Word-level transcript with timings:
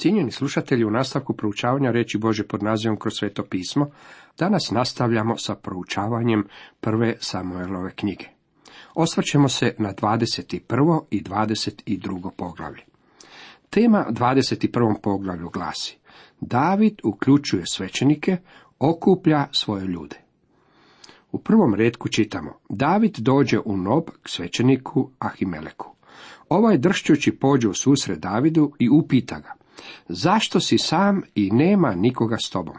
Cijenjeni 0.00 0.32
slušatelji, 0.32 0.84
u 0.84 0.90
nastavku 0.90 1.32
proučavanja 1.32 1.90
reći 1.90 2.18
Bože 2.18 2.46
pod 2.46 2.62
nazivom 2.62 2.98
kroz 2.98 3.12
sveto 3.18 3.44
pismo, 3.44 3.90
danas 4.38 4.70
nastavljamo 4.70 5.36
sa 5.36 5.54
proučavanjem 5.54 6.44
prve 6.80 7.16
Samuelove 7.20 7.90
knjige. 7.90 8.24
Osvrćemo 8.94 9.48
se 9.48 9.74
na 9.78 9.92
21. 9.92 11.00
i 11.10 11.22
22. 11.22 12.30
poglavlje. 12.36 12.82
Tema 13.70 14.06
21. 14.10 14.94
poglavlju 15.02 15.48
glasi 15.48 15.98
David 16.40 17.00
uključuje 17.04 17.62
svećenike, 17.66 18.36
okuplja 18.78 19.46
svoje 19.52 19.86
ljude. 19.86 20.16
U 21.32 21.38
prvom 21.38 21.74
redku 21.74 22.08
čitamo 22.08 22.58
David 22.68 23.16
dođe 23.18 23.58
u 23.64 23.76
Nob 23.76 24.04
k 24.22 24.28
svećeniku 24.28 25.10
Ahimeleku. 25.18 25.94
Ovaj 26.48 26.78
dršćući 26.78 27.32
pođe 27.32 27.68
u 27.68 27.74
susret 27.74 28.18
Davidu 28.18 28.72
i 28.78 28.88
upita 28.90 29.40
ga, 29.40 29.57
zašto 30.08 30.60
si 30.60 30.78
sam 30.78 31.22
i 31.34 31.50
nema 31.50 31.94
nikoga 31.94 32.36
s 32.36 32.50
tobom? 32.50 32.76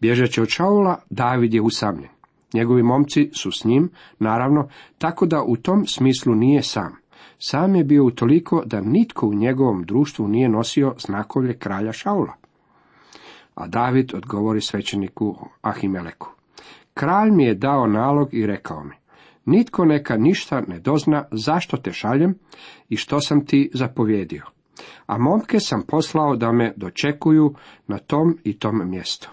Bježeći 0.00 0.40
od 0.40 0.48
Šaula, 0.48 1.00
David 1.10 1.54
je 1.54 1.60
usamljen. 1.60 2.10
Njegovi 2.54 2.82
momci 2.82 3.30
su 3.32 3.52
s 3.52 3.64
njim, 3.64 3.90
naravno, 4.18 4.68
tako 4.98 5.26
da 5.26 5.42
u 5.42 5.56
tom 5.56 5.86
smislu 5.86 6.34
nije 6.34 6.62
sam. 6.62 6.96
Sam 7.38 7.74
je 7.74 7.84
bio 7.84 8.04
utoliko 8.04 8.62
da 8.66 8.80
nitko 8.80 9.26
u 9.26 9.34
njegovom 9.34 9.84
društvu 9.84 10.28
nije 10.28 10.48
nosio 10.48 10.94
znakovlje 10.98 11.58
kralja 11.58 11.92
Šaula. 11.92 12.34
A 13.54 13.66
David 13.66 14.14
odgovori 14.14 14.60
svećeniku 14.60 15.36
Ahimeleku. 15.60 16.28
Kralj 16.94 17.30
mi 17.30 17.44
je 17.44 17.54
dao 17.54 17.86
nalog 17.86 18.34
i 18.34 18.46
rekao 18.46 18.84
mi, 18.84 18.94
nitko 19.44 19.84
neka 19.84 20.16
ništa 20.16 20.62
ne 20.68 20.78
dozna 20.78 21.24
zašto 21.32 21.76
te 21.76 21.92
šaljem 21.92 22.34
i 22.88 22.96
što 22.96 23.20
sam 23.20 23.46
ti 23.46 23.70
zapovjedio. 23.74 24.44
A 25.10 25.18
momke 25.18 25.60
sam 25.60 25.82
poslao 25.82 26.36
da 26.36 26.52
me 26.52 26.72
dočekuju 26.76 27.54
na 27.86 27.98
tom 27.98 28.38
i 28.44 28.58
tom 28.58 28.90
mjestu. 28.90 29.30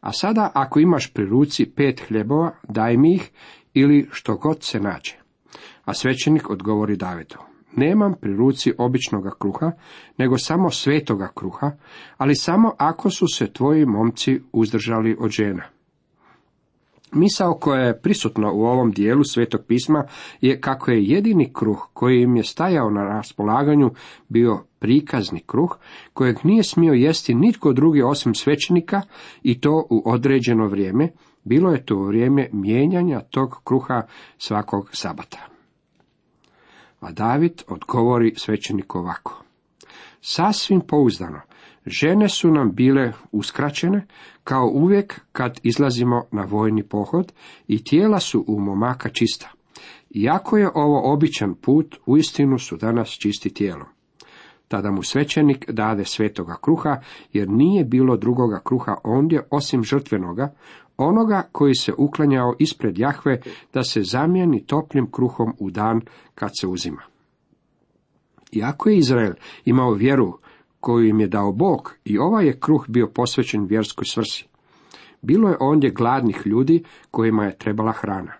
A 0.00 0.12
sada 0.12 0.50
ako 0.54 0.80
imaš 0.80 1.12
pri 1.12 1.24
ruci 1.24 1.66
pet 1.76 2.02
hljebova, 2.08 2.54
daj 2.68 2.96
mi 2.96 3.14
ih 3.14 3.30
ili 3.74 4.08
što 4.12 4.36
god 4.36 4.62
se 4.62 4.80
nađe. 4.80 5.14
A 5.84 5.94
svećenik 5.94 6.50
odgovori 6.50 6.96
Davidu. 6.96 7.38
Nemam 7.76 8.14
pri 8.20 8.36
ruci 8.36 8.72
običnoga 8.78 9.30
kruha, 9.38 9.72
nego 10.18 10.38
samo 10.38 10.70
svetoga 10.70 11.28
kruha, 11.34 11.70
ali 12.16 12.36
samo 12.36 12.74
ako 12.78 13.10
su 13.10 13.26
se 13.34 13.52
tvoji 13.52 13.86
momci 13.86 14.40
uzdržali 14.52 15.16
od 15.20 15.30
žena. 15.30 15.62
Misao 17.12 17.54
koja 17.54 17.80
je 17.80 18.00
prisutna 18.00 18.52
u 18.52 18.60
ovom 18.60 18.90
dijelu 18.92 19.24
svetog 19.24 19.60
pisma 19.68 20.04
je 20.40 20.60
kako 20.60 20.90
je 20.90 21.04
jedini 21.04 21.52
kruh 21.52 21.88
koji 21.92 22.22
im 22.22 22.36
je 22.36 22.44
stajao 22.44 22.90
na 22.90 23.02
raspolaganju 23.02 23.90
bio 24.28 24.64
prikazni 24.78 25.40
kruh 25.46 25.76
kojeg 26.12 26.36
nije 26.44 26.62
smio 26.62 26.92
jesti 26.92 27.34
nitko 27.34 27.72
drugi 27.72 28.02
osim 28.02 28.34
svećenika 28.34 29.00
i 29.42 29.60
to 29.60 29.86
u 29.90 30.02
određeno 30.04 30.66
vrijeme, 30.66 31.08
bilo 31.44 31.70
je 31.70 31.84
to 31.84 31.96
vrijeme 31.96 32.48
mijenjanja 32.52 33.20
tog 33.20 33.60
kruha 33.64 34.02
svakog 34.38 34.90
sabata. 34.92 35.38
A 37.00 37.12
David 37.12 37.62
odgovori 37.68 38.34
svećeniku 38.36 38.98
ovako. 38.98 39.42
Sasvim 40.20 40.80
pouzdano, 40.80 41.40
žene 41.86 42.28
su 42.28 42.50
nam 42.50 42.72
bile 42.72 43.12
uskraćene, 43.32 44.06
kao 44.44 44.70
uvijek 44.74 45.20
kad 45.32 45.60
izlazimo 45.62 46.24
na 46.32 46.42
vojni 46.42 46.82
pohod, 46.82 47.32
i 47.68 47.84
tijela 47.84 48.20
su 48.20 48.44
u 48.48 48.60
momaka 48.60 49.08
čista. 49.08 49.50
Iako 50.10 50.56
je 50.58 50.70
ovo 50.74 51.12
običan 51.12 51.54
put, 51.54 51.96
uistinu 52.06 52.58
su 52.58 52.76
danas 52.76 53.08
čisti 53.08 53.54
tijelom. 53.54 53.86
Tada 54.68 54.90
mu 54.90 55.02
svećenik 55.02 55.70
dade 55.70 56.04
svetoga 56.04 56.56
kruha, 56.62 57.00
jer 57.32 57.48
nije 57.48 57.84
bilo 57.84 58.16
drugoga 58.16 58.60
kruha 58.64 58.96
ondje 59.04 59.46
osim 59.50 59.84
žrtvenoga, 59.84 60.54
onoga 60.96 61.48
koji 61.52 61.74
se 61.74 61.92
uklanjao 61.98 62.54
ispred 62.58 62.98
Jahve 62.98 63.40
da 63.74 63.82
se 63.82 64.02
zamijeni 64.02 64.66
toplim 64.66 65.10
kruhom 65.10 65.54
u 65.58 65.70
dan 65.70 66.00
kad 66.34 66.50
se 66.60 66.66
uzima. 66.66 67.02
Iako 68.52 68.88
je 68.88 68.96
Izrael 68.96 69.32
imao 69.64 69.92
vjeru 69.92 70.38
koju 70.82 71.08
im 71.08 71.20
je 71.20 71.26
dao 71.28 71.52
Bog, 71.52 71.94
i 72.04 72.18
ovaj 72.18 72.46
je 72.46 72.60
kruh 72.60 72.84
bio 72.88 73.06
posvećen 73.06 73.66
vjerskoj 73.66 74.04
svrsi. 74.04 74.46
Bilo 75.22 75.48
je 75.48 75.56
ondje 75.60 75.90
gladnih 75.90 76.42
ljudi 76.44 76.84
kojima 77.10 77.44
je 77.44 77.58
trebala 77.58 77.92
hrana. 77.92 78.32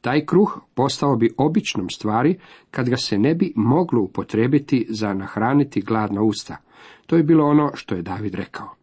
Taj 0.00 0.26
kruh 0.26 0.58
postao 0.74 1.16
bi 1.16 1.34
običnom 1.38 1.90
stvari 1.90 2.38
kad 2.70 2.88
ga 2.88 2.96
se 2.96 3.18
ne 3.18 3.34
bi 3.34 3.52
moglo 3.56 4.02
upotrebiti 4.02 4.86
za 4.90 5.14
nahraniti 5.14 5.80
gladna 5.80 6.22
usta. 6.22 6.56
To 7.06 7.16
je 7.16 7.22
bilo 7.22 7.44
ono 7.44 7.70
što 7.74 7.94
je 7.94 8.02
David 8.02 8.34
rekao. 8.34 8.74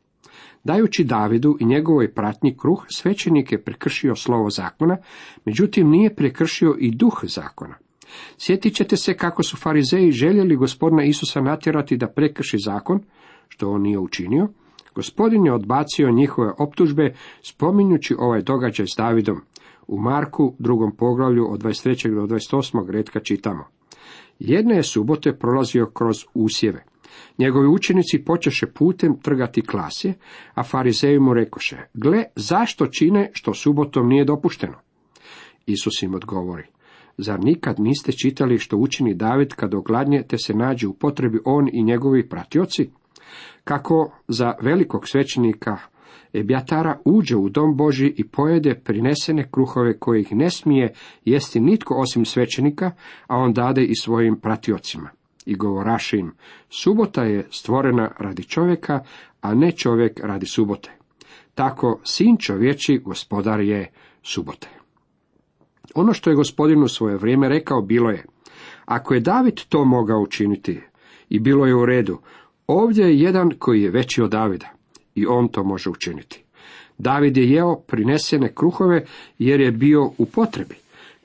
Dajući 0.63 1.03
Davidu 1.03 1.57
i 1.59 1.65
njegovoj 1.65 2.13
pratnji 2.13 2.57
kruh, 2.57 2.85
svećenik 2.89 3.51
je 3.51 3.63
prekršio 3.63 4.15
slovo 4.15 4.49
zakona, 4.49 4.97
međutim 5.45 5.89
nije 5.89 6.15
prekršio 6.15 6.75
i 6.79 6.91
duh 6.91 7.19
zakona. 7.23 7.75
Sjetit 8.37 8.75
ćete 8.75 8.97
se 8.97 9.13
kako 9.13 9.43
su 9.43 9.57
farizeji 9.57 10.11
željeli 10.11 10.55
gospodina 10.55 11.03
Isusa 11.03 11.41
natjerati 11.41 11.97
da 11.97 12.07
prekrši 12.07 12.57
zakon, 12.65 12.99
što 13.47 13.69
on 13.69 13.81
nije 13.81 13.99
učinio. 13.99 14.47
Gospodin 14.95 15.45
je 15.45 15.53
odbacio 15.53 16.11
njihove 16.11 16.51
optužbe 16.59 17.13
spominjući 17.41 18.15
ovaj 18.19 18.41
događaj 18.41 18.85
s 18.87 18.95
Davidom. 18.97 19.41
U 19.87 19.99
Marku, 19.99 20.55
drugom 20.59 20.95
poglavlju 20.95 21.51
od 21.51 21.63
23. 21.63 22.15
do 22.15 22.35
28. 22.35 22.89
redka 22.89 23.19
čitamo. 23.19 23.65
Jedne 24.39 24.75
je 24.75 24.83
subote 24.83 25.33
prolazio 25.33 25.85
kroz 25.85 26.15
usjeve. 26.33 26.83
Njegovi 27.37 27.67
učenici 27.67 28.23
počeše 28.25 28.67
putem 28.67 29.17
trgati 29.21 29.61
klase, 29.61 30.13
a 30.53 30.63
farizeji 30.63 31.19
mu 31.19 31.33
rekoše, 31.33 31.77
gle, 31.93 32.23
zašto 32.35 32.87
čine 32.87 33.29
što 33.33 33.53
subotom 33.53 34.07
nije 34.07 34.25
dopušteno? 34.25 34.77
Isus 35.65 36.01
im 36.01 36.15
odgovori, 36.15 36.63
zar 37.21 37.39
nikad 37.39 37.79
niste 37.79 38.11
čitali 38.11 38.57
što 38.57 38.77
učini 38.77 39.13
David 39.13 39.53
kad 39.53 39.73
ogladnje 39.73 40.23
te 40.27 40.37
se 40.37 40.53
nađe 40.53 40.87
u 40.87 40.93
potrebi 40.93 41.39
on 41.45 41.69
i 41.73 41.83
njegovi 41.83 42.29
pratioci? 42.29 42.89
Kako 43.63 44.11
za 44.27 44.53
velikog 44.61 45.07
svećenika 45.07 45.77
Ebjatara 46.33 46.97
uđe 47.05 47.35
u 47.35 47.49
dom 47.49 47.77
Boži 47.77 48.13
i 48.17 48.27
pojede 48.27 48.75
prinesene 48.75 49.49
kruhove 49.51 49.97
kojih 49.99 50.27
ne 50.31 50.49
smije 50.49 50.93
jesti 51.25 51.59
nitko 51.59 51.95
osim 51.95 52.25
svećenika, 52.25 52.91
a 53.27 53.37
on 53.37 53.53
dade 53.53 53.83
i 53.83 53.95
svojim 53.95 54.39
pratiocima. 54.39 55.09
I 55.45 55.55
govoraše 55.55 56.17
im, 56.17 56.31
subota 56.69 57.23
je 57.23 57.47
stvorena 57.49 58.11
radi 58.19 58.43
čovjeka, 58.43 58.99
a 59.41 59.53
ne 59.53 59.71
čovjek 59.71 60.19
radi 60.23 60.45
subote. 60.45 60.91
Tako 61.55 61.99
sin 62.03 62.37
čovječi 62.37 63.01
gospodar 63.05 63.59
je 63.59 63.91
subote. 64.23 64.80
Ono 65.95 66.13
što 66.13 66.29
je 66.29 66.35
gospodinu 66.35 66.87
svoje 66.87 67.17
vrijeme 67.17 67.49
rekao 67.49 67.81
bilo 67.81 68.09
je, 68.09 68.25
ako 68.85 69.13
je 69.13 69.19
David 69.19 69.61
to 69.69 69.85
mogao 69.85 70.21
učiniti, 70.21 70.81
i 71.29 71.39
bilo 71.39 71.65
je 71.65 71.75
u 71.75 71.85
redu, 71.85 72.17
ovdje 72.67 73.05
je 73.05 73.19
jedan 73.19 73.51
koji 73.59 73.81
je 73.81 73.91
veći 73.91 74.21
od 74.21 74.31
Davida 74.31 74.69
i 75.15 75.25
on 75.25 75.47
to 75.47 75.63
može 75.63 75.89
učiniti. 75.89 76.43
David 76.97 77.37
je 77.37 77.49
jeo 77.49 77.75
prinesene 77.75 78.53
kruhove 78.55 79.05
jer 79.39 79.61
je 79.61 79.71
bio 79.71 80.11
u 80.17 80.25
potrebi. 80.25 80.75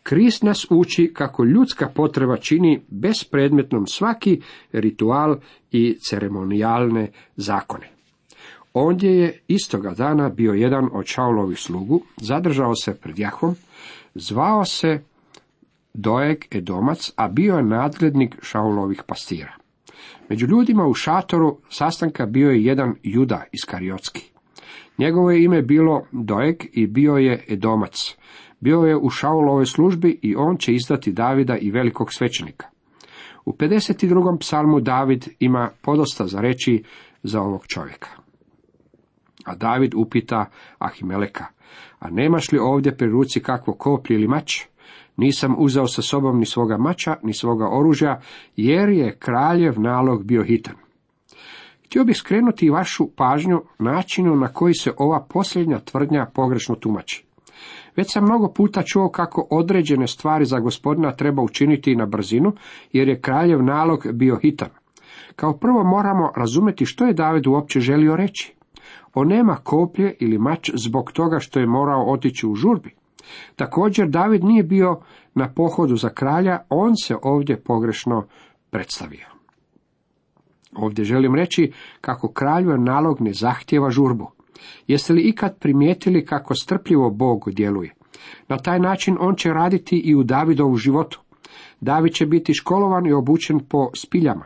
Krist 0.03 0.43
nas 0.43 0.67
uči 0.71 1.11
kako 1.15 1.45
ljudska 1.45 1.89
potreba 1.95 2.37
čini 2.37 2.81
bespredmetnom 2.89 3.87
svaki 3.87 4.41
ritual 4.73 5.37
i 5.73 5.97
ceremonijalne 6.01 7.11
zakone. 7.37 7.91
Ondje 8.75 9.11
je 9.11 9.41
istoga 9.49 9.95
dana 9.95 10.29
bio 10.29 10.53
jedan 10.53 10.89
od 10.93 11.07
Šaulovih 11.07 11.59
slugu, 11.59 12.03
zadržao 12.17 12.75
se 12.75 12.95
pred 12.95 13.19
Jahom, 13.19 13.55
zvao 14.19 14.65
se 14.65 15.01
Doeg 15.95 16.45
Edomac, 16.51 17.13
a 17.17 17.29
bio 17.29 17.55
je 17.55 17.63
nadglednik 17.63 18.37
Šaulovih 18.43 19.03
pastira. 19.07 19.53
Među 20.29 20.47
ljudima 20.47 20.87
u 20.87 20.95
šatoru 20.95 21.59
sastanka 21.69 22.27
bio 22.27 22.51
je 22.51 22.65
jedan 22.65 22.95
juda 23.03 23.45
Kariotski. 23.67 24.31
Njegovo 24.99 25.31
je 25.31 25.45
ime 25.45 25.63
bilo 25.63 26.07
Doeg 26.13 26.57
i 26.73 26.87
bio 26.87 27.17
je 27.17 27.45
Edomac. 27.49 28.17
Bio 28.61 28.81
je 28.81 28.97
u 28.97 29.11
Šaulovoj 29.11 29.67
službi 29.67 30.19
i 30.23 30.37
on 30.37 30.57
će 30.57 30.75
izdati 30.75 31.13
Davida 31.13 31.57
i 31.57 31.71
velikog 31.71 32.13
svećenika. 32.13 32.67
U 33.45 33.53
52. 33.53 34.39
psalmu 34.41 34.81
David 34.81 35.29
ima 35.39 35.71
podosta 35.83 36.27
za 36.27 36.41
reći 36.41 36.83
za 37.23 37.41
ovog 37.41 37.67
čovjeka. 37.67 38.09
A 39.45 39.55
David 39.55 39.95
upita 39.95 40.51
Ahimeleka, 40.79 41.47
a 41.99 42.11
nemaš 42.11 42.53
li 42.53 42.59
ovdje 42.59 42.97
pri 42.97 43.09
ruci 43.09 43.41
kakvo 43.41 43.75
koplje 43.75 44.15
ili 44.15 44.29
mač? 44.29 44.63
Nisam 45.17 45.55
uzeo 45.59 45.87
sa 45.87 46.03
sobom 46.03 46.39
ni 46.39 46.47
svoga 46.47 46.77
mača, 46.77 47.17
ni 47.23 47.35
svoga 47.35 47.69
oružja, 47.69 48.21
jer 48.57 48.89
je 48.89 49.17
kraljev 49.19 49.81
nalog 49.81 50.25
bio 50.25 50.45
hitan. 50.45 50.75
Htio 51.87 52.05
bih 52.05 52.17
skrenuti 52.17 52.71
vašu 52.71 53.09
pažnju 53.17 53.63
načinu 53.79 54.37
na 54.37 54.49
koji 54.49 54.75
se 54.75 54.93
ova 54.99 55.27
posljednja 55.29 55.79
tvrdnja 55.79 56.27
pogrešno 56.35 56.75
tumači. 56.75 57.25
Već 57.97 58.13
sam 58.13 58.25
mnogo 58.25 58.53
puta 58.53 58.83
čuo 58.83 59.09
kako 59.09 59.47
određene 59.51 60.07
stvari 60.07 60.45
za 60.45 60.59
gospodina 60.59 61.13
treba 61.13 61.43
učiniti 61.43 61.97
na 61.97 62.07
brzinu, 62.07 62.53
jer 62.93 63.09
je 63.09 63.21
kraljev 63.21 63.63
nalog 63.63 64.07
bio 64.13 64.37
hitan. 64.43 64.69
Kao 65.37 65.59
prvo 65.59 65.85
moramo 65.85 66.33
razumjeti 66.37 66.87
što 66.87 67.05
je 67.05 67.15
David 67.15 67.47
uopće 67.47 67.81
želio 67.81 68.17
reći. 68.17 68.56
On 69.19 69.29
nema 69.29 69.57
koplje 69.57 70.15
ili 70.21 70.39
mač 70.39 70.71
zbog 70.75 71.13
toga 71.13 71.39
što 71.39 71.61
je 71.61 71.67
morao 71.67 72.13
otići 72.13 72.47
u 72.47 72.55
žurbi. 72.55 72.95
Također 73.57 74.09
David 74.09 74.45
nije 74.45 74.63
bio 74.63 75.01
na 75.35 75.53
pohodu 75.53 75.97
za 75.97 76.09
kralja, 76.09 76.59
on 76.69 76.97
se 76.97 77.17
ovdje 77.23 77.61
pogrešno 77.63 78.27
predstavio. 78.71 79.27
Ovdje 80.77 81.05
želim 81.05 81.35
reći 81.35 81.73
kako 82.01 82.33
kralju 82.33 82.79
nalog 82.79 83.21
ne 83.21 83.33
zahtjeva 83.33 83.91
žurbu. 83.91 84.31
Jeste 84.87 85.13
li 85.13 85.23
ikad 85.23 85.59
primijetili 85.59 86.25
kako 86.25 86.55
strpljivo 86.55 87.11
Bog 87.11 87.51
djeluje? 87.53 87.95
Na 88.49 88.59
taj 88.59 88.81
način 88.81 89.17
on 89.21 89.35
će 89.35 89.53
raditi 89.53 89.97
i 89.97 90.15
u 90.15 90.23
Davidovu 90.23 90.77
životu. 90.77 91.21
David 91.81 92.13
će 92.13 92.27
biti 92.27 92.55
školovan 92.55 93.07
i 93.07 93.13
obučen 93.13 93.61
po 93.69 93.91
spiljama. 93.95 94.45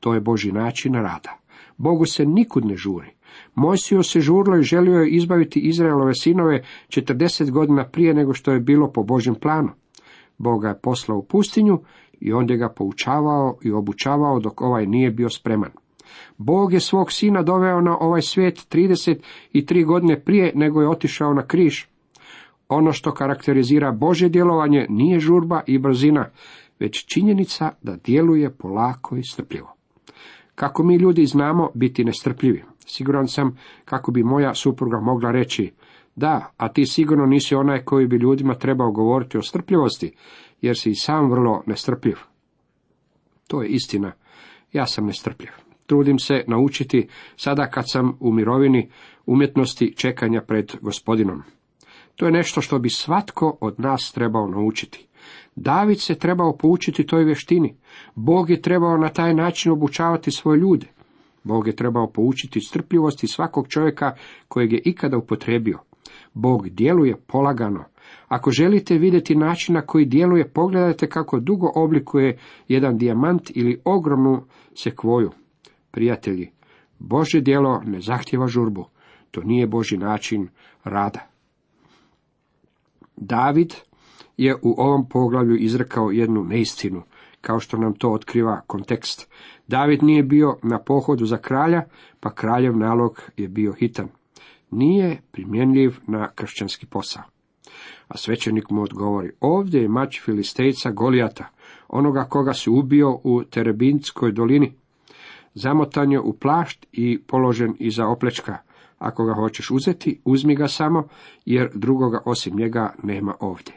To 0.00 0.14
je 0.14 0.20
Boži 0.20 0.52
način 0.52 0.94
rada. 0.94 1.38
Bogu 1.76 2.06
se 2.06 2.26
nikud 2.26 2.64
ne 2.64 2.76
žuri. 2.76 3.21
Mojsiju 3.54 4.02
se 4.02 4.20
žurlo 4.20 4.56
i 4.58 4.62
želio 4.62 5.00
je 5.00 5.10
izbaviti 5.10 5.60
Izraelove 5.60 6.14
sinove 6.14 6.62
40 6.88 7.50
godina 7.50 7.84
prije 7.84 8.14
nego 8.14 8.34
što 8.34 8.52
je 8.52 8.60
bilo 8.60 8.92
po 8.92 9.02
Božjem 9.02 9.34
planu. 9.34 9.70
Bog 10.38 10.62
ga 10.62 10.68
je 10.68 10.80
poslao 10.82 11.18
u 11.18 11.22
pustinju 11.22 11.78
i 12.20 12.32
onda 12.32 12.54
ga 12.54 12.68
poučavao 12.68 13.58
i 13.62 13.72
obučavao 13.72 14.40
dok 14.40 14.60
ovaj 14.60 14.86
nije 14.86 15.10
bio 15.10 15.28
spreman. 15.28 15.70
Bog 16.38 16.72
je 16.72 16.80
svog 16.80 17.12
sina 17.12 17.42
doveo 17.42 17.80
na 17.80 17.96
ovaj 18.00 18.22
svijet 18.22 18.66
33 18.70 19.86
godine 19.86 20.20
prije 20.20 20.52
nego 20.54 20.80
je 20.80 20.88
otišao 20.88 21.34
na 21.34 21.46
križ. 21.46 21.84
Ono 22.68 22.92
što 22.92 23.14
karakterizira 23.14 23.92
Božje 23.92 24.28
djelovanje 24.28 24.86
nije 24.88 25.20
žurba 25.20 25.60
i 25.66 25.78
brzina, 25.78 26.30
već 26.78 27.04
činjenica 27.14 27.70
da 27.82 27.96
djeluje 27.96 28.50
polako 28.50 29.16
i 29.16 29.22
strpljivo. 29.22 29.74
Kako 30.54 30.82
mi 30.82 30.96
ljudi 30.96 31.26
znamo 31.26 31.70
biti 31.74 32.04
nestrpljivi? 32.04 32.64
Siguran 32.86 33.28
sam 33.28 33.58
kako 33.84 34.12
bi 34.12 34.22
moja 34.22 34.54
supruga 34.54 35.00
mogla 35.00 35.30
reći, 35.30 35.72
da, 36.16 36.52
a 36.56 36.68
ti 36.68 36.86
sigurno 36.86 37.26
nisi 37.26 37.54
onaj 37.54 37.84
koji 37.84 38.06
bi 38.06 38.16
ljudima 38.16 38.54
trebao 38.54 38.92
govoriti 38.92 39.38
o 39.38 39.42
strpljivosti, 39.42 40.12
jer 40.60 40.78
si 40.78 40.90
i 40.90 40.94
sam 40.94 41.30
vrlo 41.30 41.62
nestrpljiv. 41.66 42.16
To 43.48 43.62
je 43.62 43.68
istina. 43.68 44.12
Ja 44.72 44.86
sam 44.86 45.06
nestrpljiv. 45.06 45.50
Trudim 45.86 46.18
se 46.18 46.44
naučiti, 46.48 47.08
sada 47.36 47.70
kad 47.70 47.84
sam 47.90 48.16
u 48.20 48.32
mirovini, 48.32 48.90
umjetnosti 49.26 49.94
čekanja 49.96 50.42
pred 50.42 50.72
gospodinom. 50.80 51.42
To 52.16 52.26
je 52.26 52.32
nešto 52.32 52.60
što 52.60 52.78
bi 52.78 52.90
svatko 52.90 53.56
od 53.60 53.80
nas 53.80 54.12
trebao 54.12 54.48
naučiti. 54.48 55.06
David 55.56 56.00
se 56.00 56.14
trebao 56.14 56.56
poučiti 56.56 57.06
toj 57.06 57.24
vještini. 57.24 57.76
Bog 58.14 58.50
je 58.50 58.62
trebao 58.62 58.96
na 58.96 59.08
taj 59.08 59.34
način 59.34 59.72
obučavati 59.72 60.30
svoje 60.30 60.58
ljude. 60.58 60.86
Bog 61.44 61.66
je 61.66 61.76
trebao 61.76 62.10
poučiti 62.10 62.60
strpljivosti 62.60 63.26
svakog 63.26 63.68
čovjeka 63.68 64.14
kojeg 64.48 64.72
je 64.72 64.82
ikada 64.84 65.16
upotrebio. 65.18 65.78
Bog 66.34 66.68
djeluje 66.68 67.16
polagano. 67.26 67.84
Ako 68.28 68.50
želite 68.50 68.98
vidjeti 68.98 69.36
način 69.36 69.74
na 69.74 69.82
koji 69.82 70.04
djeluje, 70.04 70.48
pogledajte 70.48 71.08
kako 71.08 71.40
dugo 71.40 71.70
oblikuje 71.74 72.38
jedan 72.68 72.98
dijamant 72.98 73.50
ili 73.54 73.80
ogromnu 73.84 74.42
sekvoju. 74.74 75.30
Prijatelji, 75.90 76.50
Bože 76.98 77.40
djelo 77.40 77.82
ne 77.84 78.00
zahtjeva 78.00 78.46
žurbu. 78.46 78.84
To 79.30 79.42
nije 79.42 79.66
Boži 79.66 79.96
način 79.96 80.48
rada. 80.84 81.28
David 83.16 83.74
je 84.36 84.54
u 84.54 84.74
ovom 84.76 85.08
poglavlju 85.08 85.56
izrekao 85.56 86.10
jednu 86.10 86.44
neistinu, 86.44 87.02
kao 87.40 87.60
što 87.60 87.76
nam 87.76 87.94
to 87.94 88.12
otkriva 88.12 88.60
kontekst. 88.66 89.32
David 89.72 90.02
nije 90.02 90.22
bio 90.22 90.56
na 90.62 90.78
pohodu 90.78 91.26
za 91.26 91.36
kralja, 91.36 91.82
pa 92.20 92.34
kraljev 92.34 92.76
nalog 92.76 93.22
je 93.36 93.48
bio 93.48 93.72
hitan. 93.72 94.08
Nije 94.70 95.20
primjenljiv 95.30 95.98
na 96.06 96.28
kršćanski 96.28 96.86
posao. 96.86 97.22
A 98.08 98.16
svećenik 98.16 98.70
mu 98.70 98.82
odgovori, 98.82 99.30
ovdje 99.40 99.82
je 99.82 99.88
mač 99.88 100.20
filistejca 100.24 100.90
Golijata, 100.90 101.46
onoga 101.88 102.24
koga 102.24 102.52
se 102.52 102.70
ubio 102.70 103.18
u 103.24 103.44
Terebinskoj 103.44 104.32
dolini. 104.32 104.72
Zamotan 105.54 106.12
je 106.12 106.20
u 106.20 106.32
plašt 106.32 106.86
i 106.92 107.22
položen 107.26 107.74
iza 107.78 108.06
oplečka. 108.06 108.56
Ako 108.98 109.24
ga 109.24 109.34
hoćeš 109.34 109.70
uzeti, 109.70 110.20
uzmi 110.24 110.54
ga 110.54 110.68
samo, 110.68 111.08
jer 111.44 111.70
drugoga 111.74 112.22
osim 112.24 112.56
njega 112.56 112.94
nema 113.02 113.34
ovdje. 113.40 113.74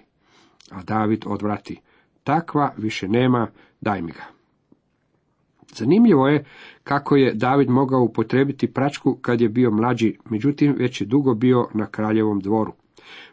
A 0.71 0.83
David 0.83 1.24
odvrati, 1.27 1.81
takva 2.24 2.74
više 2.77 3.07
nema, 3.07 3.47
daj 3.81 4.01
mi 4.01 4.12
ga. 4.12 4.34
Zanimljivo 5.73 6.27
je 6.27 6.45
kako 6.83 7.15
je 7.15 7.33
David 7.33 7.69
mogao 7.69 8.01
upotrebiti 8.01 8.73
pračku 8.73 9.17
kad 9.21 9.41
je 9.41 9.50
bio 9.50 9.71
mlađi, 9.71 10.17
međutim 10.29 10.75
već 10.77 11.01
je 11.01 11.07
dugo 11.07 11.33
bio 11.33 11.67
na 11.73 11.85
kraljevom 11.85 12.39
dvoru. 12.39 12.73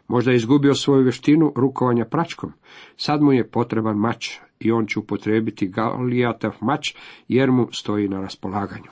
Možda 0.07 0.31
je 0.31 0.37
izgubio 0.37 0.75
svoju 0.75 1.03
vještinu 1.03 1.53
rukovanja 1.55 2.05
pračkom. 2.05 2.53
Sad 2.97 3.21
mu 3.21 3.33
je 3.33 3.47
potreban 3.47 3.97
mač 3.97 4.37
i 4.59 4.71
on 4.71 4.85
će 4.85 4.99
upotrebiti 4.99 5.67
galijatav 5.67 6.55
mač 6.61 6.95
jer 7.27 7.51
mu 7.51 7.67
stoji 7.71 8.07
na 8.07 8.21
raspolaganju. 8.21 8.89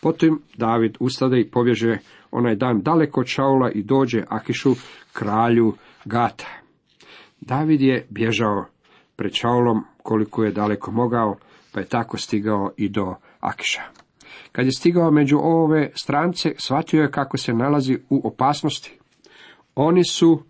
Potom 0.00 0.40
David 0.56 0.96
ustade 1.00 1.40
i 1.40 1.50
pobježe 1.50 1.98
onaj 2.30 2.54
dan 2.54 2.82
daleko 2.82 3.20
od 3.20 3.26
Šaula 3.26 3.70
i 3.70 3.82
dođe 3.82 4.24
Akišu, 4.28 4.74
kralju 5.12 5.72
Gata. 6.04 6.48
David 7.40 7.80
je 7.80 8.06
bježao 8.10 8.64
pred 9.16 9.32
Šaulom 9.34 9.84
koliko 10.02 10.44
je 10.44 10.52
daleko 10.52 10.90
mogao, 10.90 11.36
pa 11.74 11.80
je 11.80 11.86
tako 11.86 12.18
stigao 12.18 12.70
i 12.76 12.88
do 12.88 13.14
Akiša. 13.40 13.82
Kad 14.52 14.66
je 14.66 14.72
stigao 14.72 15.10
među 15.10 15.38
ove 15.38 15.90
strance, 15.94 16.52
shvatio 16.58 17.02
je 17.02 17.10
kako 17.10 17.36
se 17.36 17.52
nalazi 17.52 17.98
u 18.10 18.28
opasnosti. 18.28 18.98
Oni 19.74 20.04
su 20.04 20.42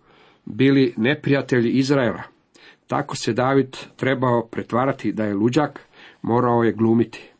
bili 0.45 0.93
neprijatelji 0.97 1.71
Izraela. 1.71 2.21
Tako 2.87 3.15
se 3.15 3.33
David 3.33 3.77
trebao 3.95 4.47
pretvarati 4.51 5.11
da 5.11 5.23
je 5.23 5.33
luđak, 5.33 5.79
morao 6.21 6.63
je 6.63 6.73
glumiti. 6.73 7.31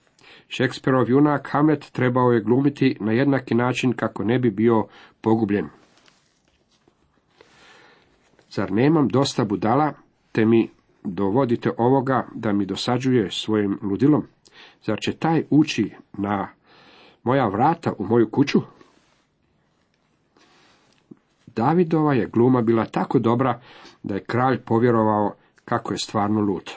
Šekspirov 0.47 1.09
junak 1.09 1.49
Hamlet 1.51 1.91
trebao 1.91 2.31
je 2.31 2.41
glumiti 2.41 2.97
na 2.99 3.11
jednaki 3.11 3.55
način 3.55 3.93
kako 3.93 4.23
ne 4.23 4.39
bi 4.39 4.51
bio 4.51 4.87
pogubljen. 5.21 5.67
Zar 8.49 8.71
nemam 8.71 9.07
dosta 9.07 9.45
budala, 9.45 9.93
te 10.31 10.45
mi 10.45 10.69
dovodite 11.05 11.71
ovoga 11.77 12.27
da 12.33 12.53
mi 12.53 12.65
dosađuje 12.65 13.31
svojim 13.31 13.79
ludilom? 13.81 14.23
Zar 14.83 14.99
će 14.99 15.13
taj 15.13 15.43
ući 15.49 15.91
na 16.13 16.47
moja 17.23 17.47
vrata 17.47 17.93
u 17.97 18.05
moju 18.05 18.29
kuću? 18.29 18.61
Davidova 21.47 22.13
je 22.13 22.27
gluma 22.27 22.61
bila 22.61 22.85
tako 22.85 23.19
dobra 23.19 23.61
da 24.03 24.15
je 24.15 24.23
kralj 24.23 24.57
povjerovao 24.57 25.35
kako 25.65 25.93
je 25.93 25.97
stvarno 25.97 26.41
lud. 26.41 26.71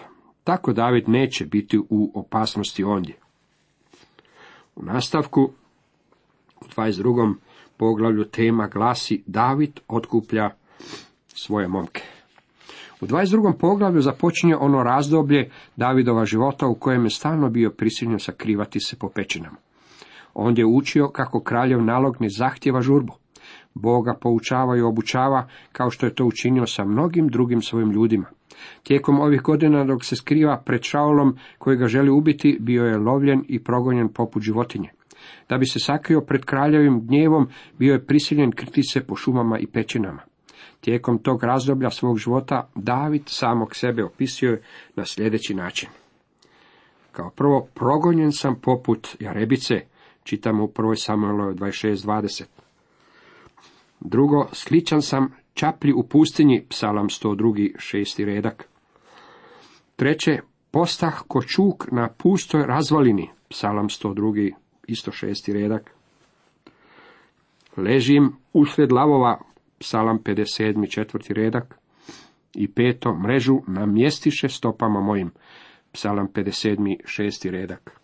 Tako 0.45 0.73
David 0.73 1.09
neće 1.09 1.47
biti 1.47 1.79
u 1.91 2.13
opasnosti 2.15 2.85
ondje. 2.85 3.15
U 4.77 4.83
nastavku, 4.83 5.51
u 6.61 6.65
22. 6.77 7.35
poglavlju 7.77 8.25
tema 8.25 8.67
glasi 8.67 9.23
David 9.27 9.81
otkuplja 9.89 10.51
svoje 11.29 11.69
momke. 11.69 12.18
U 13.01 13.07
22. 13.07 13.53
poglavlju 13.59 14.01
započinje 14.01 14.57
ono 14.57 14.83
razdoblje 14.83 15.51
Davidova 15.77 16.25
života 16.25 16.67
u 16.67 16.75
kojem 16.75 17.05
je 17.05 17.11
stalno 17.11 17.51
bio 17.51 17.71
prisiljen 17.71 18.19
sakrivati 18.19 18.81
se 18.81 18.97
po 18.97 19.09
pećinama. 19.09 19.57
Ondje 20.35 20.63
je 20.63 20.67
učio 20.67 21.09
kako 21.09 21.41
kraljev 21.41 21.85
nalog 21.85 22.17
ne 22.21 22.29
zahtjeva 22.29 22.81
žurbu. 22.81 23.13
Boga 23.75 24.15
poučava 24.21 24.77
i 24.77 24.81
obučava 24.81 25.49
kao 25.73 25.91
što 25.91 26.07
je 26.07 26.15
to 26.15 26.25
učinio 26.25 26.67
sa 26.67 26.85
mnogim 26.85 27.29
drugim 27.29 27.63
svojim 27.63 27.91
ljudima. 27.91 28.27
Tijekom 28.83 29.21
ovih 29.21 29.43
godina 29.43 29.85
dok 29.85 30.05
se 30.05 30.17
skriva 30.17 30.63
pred 30.67 30.83
Šaulom 30.83 31.37
koji 31.59 31.77
ga 31.77 31.87
želi 31.87 32.11
ubiti, 32.11 32.59
bio 32.61 32.85
je 32.85 32.99
lovljen 32.99 33.45
i 33.49 33.65
progonjen 33.65 34.09
poput 34.09 34.43
životinje. 34.43 34.91
Da 35.49 35.59
bi 35.59 35.67
se 35.67 35.79
sakrio 35.79 36.21
pred 36.21 36.45
kraljevim 36.45 37.07
gnjevom, 37.07 37.49
bio 37.79 37.93
je 37.93 38.07
prisiljen 38.07 38.53
kriti 38.53 38.83
se 38.83 39.07
po 39.07 39.17
šumama 39.17 39.59
i 39.59 39.67
pećinama. 39.67 40.28
Tijekom 40.81 41.19
tog 41.19 41.45
razdoblja 41.45 41.91
svog 41.91 42.19
života 42.19 42.69
David 42.75 43.23
samog 43.27 43.77
sebe 43.77 44.05
opisuje 44.05 44.63
na 44.97 45.05
sljedeći 45.05 45.55
način. 45.55 45.89
Kao 47.13 47.31
prvo, 47.31 47.69
progonjen 47.75 48.33
sam 48.33 48.61
poput 48.61 49.17
Jarebice, 49.21 49.81
čitamo 50.25 50.65
u 50.65 50.69
1. 50.69 51.05
Samuelove 51.05 51.55
26.20. 51.55 52.45
Drugo, 54.01 54.49
sličan 54.53 55.03
sam 55.03 55.33
čaplji 55.55 55.93
u 55.93 56.03
pustinji, 56.03 56.65
psalam 56.69 57.09
102. 57.09 57.75
šesti 57.79 58.25
redak. 58.25 58.69
Treće, 59.97 60.41
postah 60.71 61.23
ko 61.29 61.43
čuk 61.43 61.93
na 61.93 62.09
pustoj 62.09 62.67
razvalini, 62.67 63.31
psalam 63.49 63.89
102. 63.89 64.53
isto 64.87 65.13
šesti 65.13 65.53
redak. 65.53 65.91
Ležim 67.77 68.37
usred 68.53 68.93
lavova, 68.93 69.41
psalam 69.79 70.19
57. 70.19 70.91
četvrti 70.91 71.35
redak. 71.35 71.79
I 72.55 72.69
peto, 72.73 73.15
mrežu 73.15 73.61
namjestiše 73.67 74.49
stopama 74.49 75.01
mojim, 75.01 75.31
psalam 75.93 76.29
57. 76.35 76.97
šesti 77.05 77.51
redak. 77.51 78.01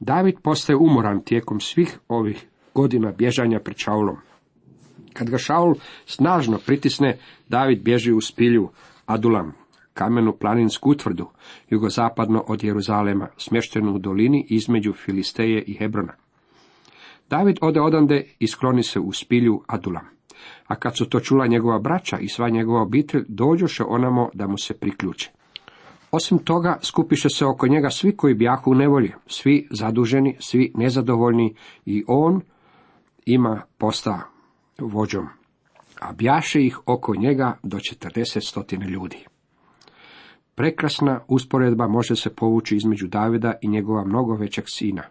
David 0.00 0.34
postaje 0.42 0.76
umoran 0.76 1.24
tijekom 1.24 1.60
svih 1.60 1.98
ovih 2.08 2.46
godina 2.74 3.12
bježanja 3.12 3.60
pred 3.60 3.76
Šaulom. 3.76 4.16
Kad 5.12 5.30
ga 5.30 5.38
Šaul 5.38 5.74
snažno 6.06 6.58
pritisne, 6.66 7.18
David 7.48 7.82
bježi 7.82 8.12
u 8.12 8.20
spilju 8.20 8.68
Adulam, 9.06 9.52
kamenu 9.94 10.32
planinsku 10.32 10.90
utvrdu, 10.90 11.28
jugozapadno 11.70 12.44
od 12.48 12.64
Jeruzalema, 12.64 13.28
smještenu 13.36 13.94
u 13.94 13.98
dolini 13.98 14.46
između 14.50 14.92
Filisteje 14.92 15.62
i 15.66 15.74
Hebrona. 15.74 16.12
David 17.30 17.58
ode 17.60 17.80
odande 17.80 18.24
i 18.38 18.46
skloni 18.46 18.82
se 18.82 19.00
u 19.00 19.12
spilju 19.12 19.62
Adulam. 19.66 20.17
A 20.66 20.74
kad 20.74 20.96
su 20.96 21.08
to 21.08 21.20
čula 21.20 21.46
njegova 21.46 21.78
braća 21.78 22.18
i 22.18 22.28
sva 22.28 22.48
njegova 22.48 22.82
obitelj, 22.82 23.24
dođoše 23.28 23.84
onamo 23.84 24.30
da 24.34 24.46
mu 24.46 24.58
se 24.58 24.74
priključe. 24.74 25.30
Osim 26.10 26.38
toga, 26.38 26.78
skupiše 26.82 27.28
se 27.28 27.46
oko 27.46 27.68
njega 27.68 27.90
svi 27.90 28.16
koji 28.16 28.34
bijahu 28.34 28.70
u 28.70 28.74
nevolji, 28.74 29.12
svi 29.26 29.68
zaduženi, 29.70 30.36
svi 30.40 30.72
nezadovoljni 30.74 31.54
i 31.86 32.04
on 32.06 32.40
ima 33.26 33.62
posta 33.78 34.22
vođom. 34.78 35.26
A 36.00 36.12
bjaše 36.12 36.62
ih 36.62 36.78
oko 36.86 37.16
njega 37.16 37.58
do 37.62 37.78
četrdeset 37.80 38.44
stotine 38.44 38.86
ljudi. 38.86 39.24
Prekrasna 40.54 41.20
usporedba 41.28 41.88
može 41.88 42.16
se 42.16 42.34
povući 42.34 42.76
između 42.76 43.06
Davida 43.06 43.54
i 43.62 43.68
njegova 43.68 44.04
mnogo 44.04 44.34
većeg 44.34 44.64
sina, 44.68 45.02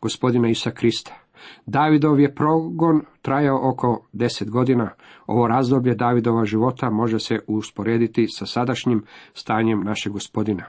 gospodina 0.00 0.48
Isa 0.48 0.70
Krista. 0.70 1.23
Davidov 1.66 2.20
je 2.20 2.34
progon 2.34 3.00
trajao 3.22 3.70
oko 3.70 4.06
deset 4.12 4.50
godina. 4.50 4.90
Ovo 5.26 5.48
razdoblje 5.48 5.94
Davidova 5.94 6.44
života 6.44 6.90
može 6.90 7.18
se 7.18 7.38
usporediti 7.46 8.26
sa 8.28 8.46
sadašnjim 8.46 9.04
stanjem 9.34 9.80
našeg 9.80 10.12
gospodina. 10.12 10.64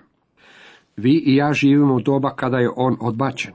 Vi 0.98 1.24
i 1.26 1.36
ja 1.36 1.54
živimo 1.54 1.96
u 1.96 2.02
doba 2.02 2.36
kada 2.36 2.58
je 2.58 2.70
on 2.76 2.98
odbačen. 3.02 3.54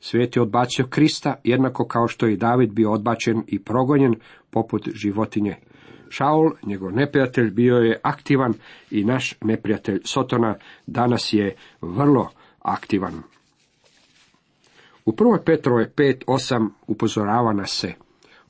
Svijet 0.00 0.36
je 0.36 0.42
odbacio 0.42 0.86
Krista, 0.90 1.34
jednako 1.44 1.86
kao 1.86 2.08
što 2.08 2.26
je 2.26 2.36
David 2.36 2.72
bio 2.72 2.92
odbačen 2.92 3.42
i 3.46 3.58
progonjen 3.58 4.14
poput 4.50 4.88
životinje. 4.94 5.56
Šaul, 6.08 6.50
njegov 6.66 6.92
neprijatelj, 6.92 7.50
bio 7.50 7.76
je 7.76 8.00
aktivan 8.02 8.54
i 8.90 9.04
naš 9.04 9.34
neprijatelj 9.40 10.00
Sotona 10.04 10.54
danas 10.86 11.32
je 11.32 11.56
vrlo 11.80 12.28
aktivan. 12.60 13.22
U 15.04 15.12
1. 15.12 15.44
Petrove 15.44 15.90
5.8 15.96 16.68
upozorava 16.86 17.52
nas 17.52 17.70
se. 17.80 17.92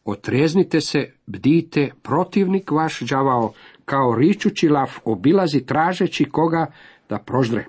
Otreznite 0.04 0.80
se, 0.80 1.12
bdite, 1.26 1.90
protivnik 2.02 2.70
vaš 2.70 3.00
đavao, 3.00 3.52
kao 3.84 4.14
ričući 4.18 4.68
lav 4.68 4.98
obilazi 5.04 5.66
tražeći 5.66 6.24
koga 6.24 6.66
da 7.08 7.18
proždre. 7.18 7.66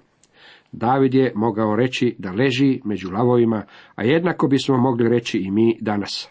David 0.71 1.13
je 1.13 1.31
mogao 1.35 1.75
reći 1.75 2.15
da 2.19 2.31
leži 2.31 2.81
među 2.83 3.11
lavovima, 3.11 3.63
a 3.95 4.03
jednako 4.03 4.47
bismo 4.47 4.77
mogli 4.77 5.09
reći 5.09 5.37
i 5.37 5.51
mi 5.51 5.77
danas. 5.81 6.29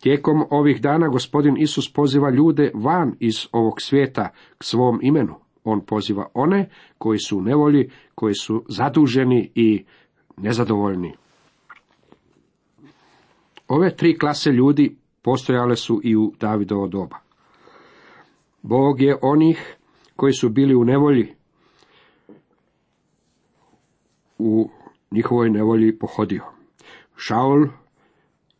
Tijekom 0.00 0.44
ovih 0.50 0.80
dana 0.80 1.08
gospodin 1.08 1.56
Isus 1.56 1.92
poziva 1.92 2.30
ljude 2.30 2.70
van 2.74 3.14
iz 3.20 3.46
ovog 3.52 3.80
svijeta 3.80 4.28
k 4.58 4.64
svom 4.64 5.00
imenu. 5.02 5.34
On 5.64 5.80
poziva 5.86 6.26
one 6.34 6.68
koji 6.98 7.18
su 7.18 7.38
u 7.38 7.42
nevolji, 7.42 7.90
koji 8.14 8.34
su 8.34 8.64
zaduženi 8.68 9.50
i 9.54 9.84
nezadovoljni. 10.36 11.14
Ove 13.68 13.96
tri 13.96 14.18
klase 14.18 14.50
ljudi 14.50 14.96
postojale 15.22 15.76
su 15.76 16.00
i 16.04 16.16
u 16.16 16.32
Davidovo 16.40 16.88
doba. 16.88 17.16
Bog 18.62 19.00
je 19.00 19.18
onih 19.22 19.76
koji 20.16 20.32
su 20.32 20.48
bili 20.48 20.74
u 20.74 20.84
nevolji, 20.84 21.34
u 24.38 24.70
njihovoj 25.10 25.50
nevolji 25.50 25.98
pohodio. 25.98 26.44
Šaul 27.16 27.66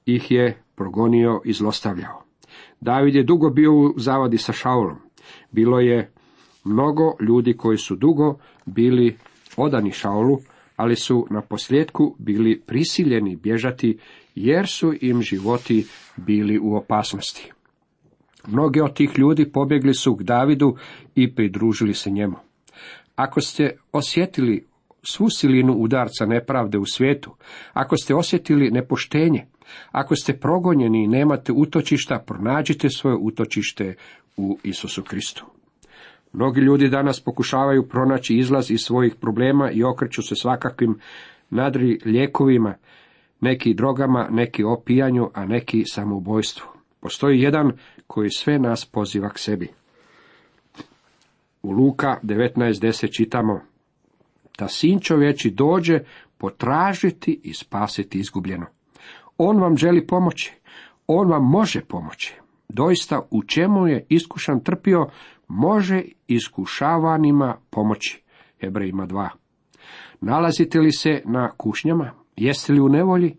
ih 0.06 0.30
je 0.30 0.62
progonio 0.74 1.40
i 1.44 1.52
zlostavljao. 1.52 2.22
David 2.80 3.14
je 3.14 3.22
dugo 3.22 3.50
bio 3.50 3.74
u 3.74 3.94
zavadi 3.96 4.38
sa 4.38 4.52
Šaulom. 4.52 4.96
Bilo 5.50 5.80
je 5.80 6.12
mnogo 6.64 7.14
ljudi 7.20 7.56
koji 7.56 7.78
su 7.78 7.96
dugo 7.96 8.38
bili 8.66 9.16
odani 9.56 9.92
Šaulu, 9.92 10.38
ali 10.80 10.96
su 10.96 11.26
na 11.30 11.40
posljedku 11.40 12.16
bili 12.18 12.60
prisiljeni 12.66 13.36
bježati 13.36 13.98
jer 14.34 14.66
su 14.66 14.94
im 15.00 15.22
životi 15.22 15.86
bili 16.16 16.58
u 16.58 16.74
opasnosti. 16.74 17.52
Mnogi 18.46 18.80
od 18.80 18.94
tih 18.94 19.10
ljudi 19.18 19.52
pobjegli 19.52 19.94
su 19.94 20.16
k 20.16 20.22
Davidu 20.22 20.76
i 21.14 21.34
pridružili 21.34 21.94
se 21.94 22.10
njemu. 22.10 22.36
Ako 23.16 23.40
ste 23.40 23.76
osjetili 23.92 24.66
svu 25.02 25.30
silinu 25.30 25.72
udarca 25.72 26.26
nepravde 26.26 26.78
u 26.78 26.86
svijetu, 26.86 27.34
ako 27.72 27.96
ste 27.96 28.14
osjetili 28.14 28.70
nepoštenje, 28.70 29.46
ako 29.90 30.16
ste 30.16 30.38
progonjeni 30.38 31.04
i 31.04 31.08
nemate 31.08 31.52
utočišta, 31.52 32.18
pronađite 32.26 32.88
svoje 32.90 33.16
utočište 33.16 33.94
u 34.36 34.58
Isusu 34.62 35.02
Kristu. 35.02 35.46
Mnogi 36.32 36.60
ljudi 36.60 36.88
danas 36.88 37.20
pokušavaju 37.20 37.88
pronaći 37.88 38.36
izlaz 38.36 38.70
iz 38.70 38.80
svojih 38.80 39.14
problema 39.14 39.70
i 39.70 39.84
okreću 39.84 40.22
se 40.22 40.34
svakakvim 40.34 40.98
nadri 41.50 41.98
lijekovima, 42.04 42.74
neki 43.40 43.74
drogama, 43.74 44.28
neki 44.30 44.64
opijanju, 44.64 45.30
a 45.34 45.44
neki 45.46 45.84
samoubojstvu. 45.86 46.66
Postoji 47.00 47.40
jedan 47.40 47.72
koji 48.06 48.30
sve 48.30 48.58
nas 48.58 48.84
poziva 48.84 49.28
k 49.28 49.38
sebi. 49.38 49.68
U 51.62 51.70
Luka 51.70 52.18
19.10 52.22 53.16
čitamo 53.16 53.60
da 54.58 54.68
sin 54.68 55.00
čovječi 55.00 55.50
dođe 55.50 56.00
potražiti 56.38 57.40
i 57.44 57.54
spasiti 57.54 58.18
izgubljeno. 58.18 58.66
On 59.38 59.60
vam 59.60 59.76
želi 59.76 60.06
pomoći, 60.06 60.54
on 61.06 61.28
vam 61.28 61.44
može 61.44 61.80
pomoći. 61.80 62.34
Doista 62.68 63.28
u 63.30 63.42
čemu 63.42 63.86
je 63.86 64.06
iskušan 64.08 64.60
trpio, 64.60 65.06
može 65.50 66.02
iskušavanima 66.26 67.56
pomoći. 67.70 68.22
Hebrejima 68.60 69.06
2. 69.06 69.28
Nalazite 70.20 70.80
li 70.80 70.92
se 70.92 71.22
na 71.24 71.50
kušnjama? 71.56 72.10
Jeste 72.36 72.72
li 72.72 72.80
u 72.80 72.88
nevolji? 72.88 73.36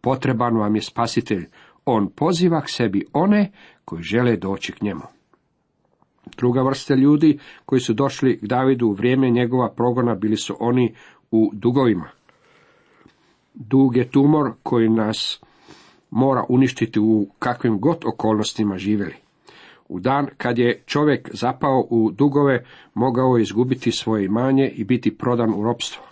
Potreban 0.00 0.56
vam 0.56 0.76
je 0.76 0.82
spasitelj. 0.82 1.46
On 1.84 2.10
poziva 2.10 2.60
k 2.60 2.70
sebi 2.70 3.06
one 3.12 3.52
koji 3.84 4.02
žele 4.02 4.36
doći 4.36 4.72
k 4.72 4.82
njemu. 4.82 5.02
Druga 6.36 6.62
vrsta 6.62 6.94
ljudi 6.94 7.38
koji 7.66 7.80
su 7.80 7.92
došli 7.92 8.38
k 8.38 8.46
Davidu 8.46 8.86
u 8.86 8.92
vrijeme 8.92 9.30
njegova 9.30 9.70
progona 9.70 10.14
bili 10.14 10.36
su 10.36 10.56
oni 10.60 10.94
u 11.30 11.50
dugovima. 11.54 12.08
Dug 13.54 13.96
je 13.96 14.10
tumor 14.10 14.52
koji 14.62 14.88
nas 14.88 15.42
mora 16.10 16.44
uništiti 16.48 17.00
u 17.00 17.26
kakvim 17.38 17.80
god 17.80 17.96
okolnostima 18.04 18.78
živjeli. 18.78 19.14
U 19.90 20.00
dan 20.00 20.26
kad 20.36 20.58
je 20.58 20.82
čovjek 20.86 21.30
zapao 21.32 21.86
u 21.90 22.10
dugove, 22.10 22.64
mogao 22.94 23.36
je 23.36 23.42
izgubiti 23.42 23.92
svoje 23.92 24.24
imanje 24.24 24.68
i 24.68 24.84
biti 24.84 25.16
prodan 25.16 25.54
u 25.54 25.62
ropstvo. 25.62 26.02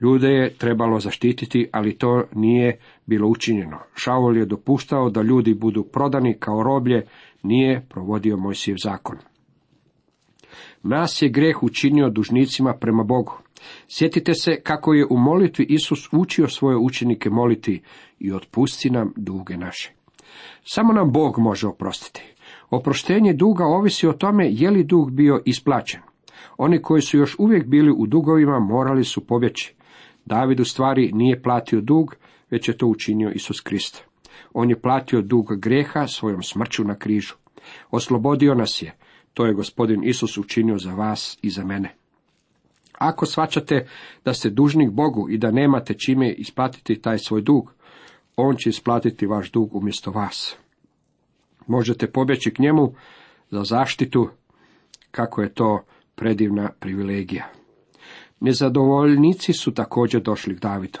Ljude 0.00 0.28
je 0.28 0.50
trebalo 0.50 1.00
zaštititi, 1.00 1.68
ali 1.72 1.98
to 1.98 2.24
nije 2.34 2.78
bilo 3.06 3.28
učinjeno. 3.28 3.78
Šaul 3.94 4.36
je 4.36 4.46
dopuštao 4.46 5.10
da 5.10 5.22
ljudi 5.22 5.54
budu 5.54 5.84
prodani 5.84 6.36
kao 6.38 6.62
roblje, 6.62 7.06
nije 7.42 7.86
provodio 7.88 8.36
Mojsijev 8.36 8.76
zakon. 8.84 9.16
Nas 10.82 11.22
je 11.22 11.28
greh 11.28 11.62
učinio 11.62 12.10
dužnicima 12.10 12.74
prema 12.74 13.04
Bogu. 13.04 13.32
Sjetite 13.88 14.34
se 14.34 14.60
kako 14.62 14.94
je 14.94 15.06
u 15.10 15.16
molitvi 15.16 15.66
Isus 15.68 16.08
učio 16.12 16.48
svoje 16.48 16.76
učenike 16.76 17.30
moliti 17.30 17.82
i 18.18 18.32
otpusti 18.32 18.90
nam 18.90 19.12
duge 19.16 19.56
naše. 19.56 19.99
Samo 20.64 20.92
nam 20.92 21.12
Bog 21.12 21.38
može 21.38 21.68
oprostiti. 21.68 22.22
Oproštenje 22.70 23.32
duga 23.32 23.64
ovisi 23.64 24.06
o 24.06 24.12
tome 24.12 24.48
je 24.50 24.70
li 24.70 24.84
dug 24.84 25.10
bio 25.10 25.42
isplaćen. 25.44 26.00
Oni 26.56 26.82
koji 26.82 27.02
su 27.02 27.18
još 27.18 27.36
uvijek 27.38 27.66
bili 27.66 27.94
u 27.98 28.06
dugovima 28.06 28.60
morali 28.60 29.04
su 29.04 29.26
pobjeći. 29.26 29.74
David 30.24 30.60
u 30.60 30.64
stvari 30.64 31.10
nije 31.12 31.42
platio 31.42 31.80
dug, 31.80 32.16
već 32.50 32.68
je 32.68 32.76
to 32.76 32.86
učinio 32.86 33.30
Isus 33.34 33.60
Krist. 33.60 34.04
On 34.54 34.70
je 34.70 34.80
platio 34.80 35.22
dug 35.22 35.56
greha 35.56 36.06
svojom 36.06 36.42
smrću 36.42 36.84
na 36.84 36.94
križu. 36.94 37.34
Oslobodio 37.90 38.54
nas 38.54 38.82
je. 38.82 38.96
To 39.34 39.46
je 39.46 39.54
gospodin 39.54 40.04
Isus 40.04 40.38
učinio 40.38 40.78
za 40.78 40.94
vas 40.94 41.38
i 41.42 41.50
za 41.50 41.64
mene. 41.64 41.94
Ako 42.98 43.26
svačate 43.26 43.86
da 44.24 44.34
ste 44.34 44.50
dužnik 44.50 44.90
Bogu 44.90 45.30
i 45.30 45.38
da 45.38 45.50
nemate 45.50 45.94
čime 45.94 46.32
isplatiti 46.32 47.02
taj 47.02 47.18
svoj 47.18 47.42
dug, 47.42 47.74
on 48.36 48.56
će 48.56 48.70
isplatiti 48.70 49.26
vaš 49.26 49.52
dug 49.52 49.76
umjesto 49.76 50.10
vas. 50.10 50.56
Možete 51.66 52.12
pobjeći 52.12 52.50
k 52.50 52.58
njemu 52.58 52.94
za 53.50 53.64
zaštitu, 53.64 54.28
kako 55.10 55.42
je 55.42 55.54
to 55.54 55.84
predivna 56.14 56.70
privilegija. 56.80 57.48
Nezadovoljnici 58.40 59.52
su 59.52 59.74
također 59.74 60.22
došli 60.22 60.56
k 60.56 60.60
Davidu. 60.60 61.00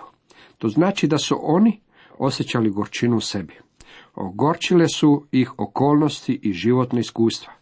To 0.58 0.68
znači 0.68 1.06
da 1.06 1.18
su 1.18 1.38
oni 1.42 1.80
osjećali 2.18 2.70
gorčinu 2.70 3.16
u 3.16 3.20
sebi. 3.20 3.54
Ogorčile 4.14 4.88
su 4.88 5.26
ih 5.32 5.58
okolnosti 5.58 6.40
i 6.42 6.52
životne 6.52 7.00
iskustva. 7.00 7.52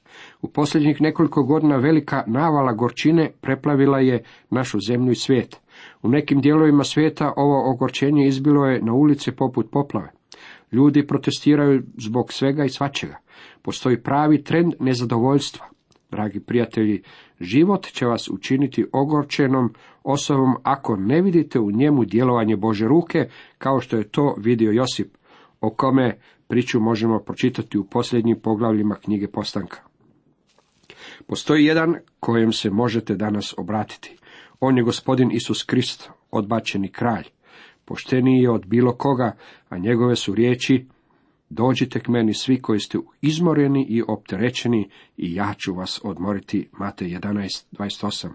U 0.43 0.49
posljednjih 0.49 1.01
nekoliko 1.01 1.43
godina 1.43 1.77
velika 1.77 2.25
navala 2.27 2.73
gorčine 2.73 3.33
preplavila 3.41 4.01
je 4.01 4.25
našu 4.51 4.81
zemlju 4.81 5.13
i 5.13 5.15
svijet. 5.15 5.61
U 6.09 6.11
nekim 6.11 6.41
dijelovima 6.41 6.85
svijeta 6.85 7.33
ovo 7.37 7.71
ogorčenje 7.71 8.27
izbilo 8.27 8.67
je 8.67 8.83
na 8.83 8.93
ulice 8.93 9.37
poput 9.37 9.71
poplave. 9.71 10.11
Ljudi 10.73 11.07
protestiraju 11.07 11.83
zbog 11.97 12.33
svega 12.33 12.65
i 12.65 12.69
svačega. 12.69 13.19
Postoji 13.63 14.03
pravi 14.03 14.45
trend 14.45 14.75
nezadovoljstva. 14.81 15.67
Dragi 16.11 16.41
prijatelji, 16.41 17.03
život 17.41 17.87
će 17.87 18.07
vas 18.07 18.29
učiniti 18.29 18.87
ogorčenom 18.93 19.75
osobom 20.03 20.57
ako 20.63 20.97
ne 20.97 21.23
vidite 21.23 21.61
u 21.61 21.71
njemu 21.71 22.05
djelovanje 22.05 22.57
Bože 22.57 22.89
ruke, 22.89 23.29
kao 23.59 23.81
što 23.81 23.97
je 23.97 24.09
to 24.09 24.35
vidio 24.39 24.73
Josip, 24.73 25.17
o 25.61 25.71
kome 25.71 26.19
priču 26.47 26.81
možemo 26.81 27.19
pročitati 27.19 27.79
u 27.79 27.85
posljednjim 27.85 28.41
poglavljima 28.43 28.95
knjige 28.95 29.27
Postanka. 29.27 29.79
Postoji 31.27 31.65
jedan 31.65 31.95
kojem 32.21 32.53
se 32.53 32.71
možete 32.71 33.17
danas 33.17 33.55
obratiti. 33.59 34.17
On 34.61 34.77
je 34.77 34.83
gospodin 34.83 35.31
Isus 35.33 35.63
Krist, 35.63 36.11
odbačeni 36.31 36.89
kralj. 36.89 37.25
Pošteniji 37.85 38.43
je 38.43 38.51
od 38.51 38.67
bilo 38.67 38.93
koga, 38.93 39.37
a 39.69 39.79
njegove 39.79 40.17
su 40.17 40.35
riječi 40.35 40.87
Dođite 41.51 42.01
k 42.01 42.09
meni 42.09 42.35
svi 42.35 42.61
koji 42.61 42.81
ste 42.81 42.99
izmoreni 43.21 43.87
i 43.89 44.03
opterećeni 44.09 44.89
i 45.17 45.35
ja 45.35 45.55
ću 45.59 45.75
vas 45.75 46.01
odmoriti. 46.05 46.69
Mate 46.73 47.05
11.28. 47.05 48.29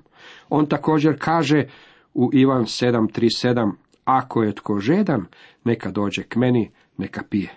On 0.50 0.66
također 0.66 1.16
kaže 1.20 1.66
u 2.14 2.30
Ivan 2.34 2.64
7.37. 2.64 3.72
Ako 4.06 4.44
je 4.44 4.56
tko 4.56 4.80
žedan, 4.80 5.26
neka 5.64 5.92
dođe 5.92 6.24
k 6.24 6.36
meni, 6.36 6.72
neka 6.98 7.24
pije. 7.30 7.54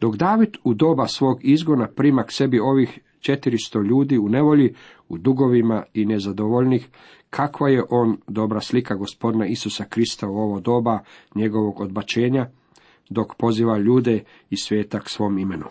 Dok 0.00 0.16
David 0.16 0.56
u 0.64 0.74
doba 0.74 1.06
svog 1.06 1.44
izgona 1.44 1.88
prima 1.88 2.22
k 2.22 2.32
sebi 2.32 2.58
ovih 2.58 2.98
400 3.20 3.84
ljudi 3.88 4.18
u 4.18 4.28
nevolji, 4.28 4.74
u 5.08 5.18
dugovima 5.18 5.82
i 5.94 6.06
nezadovoljnih, 6.06 6.88
kakva 7.30 7.68
je 7.68 7.84
on 7.90 8.16
dobra 8.28 8.60
slika 8.60 8.94
gospodina 8.94 9.46
Isusa 9.46 9.84
Krista 9.84 10.28
u 10.28 10.36
ovo 10.38 10.60
doba 10.60 10.98
njegovog 11.34 11.80
odbačenja, 11.80 12.46
dok 13.10 13.34
poziva 13.34 13.78
ljude 13.78 14.24
i 14.50 14.56
svijeta 14.56 15.00
k 15.00 15.08
svom 15.08 15.38
imenu. 15.38 15.66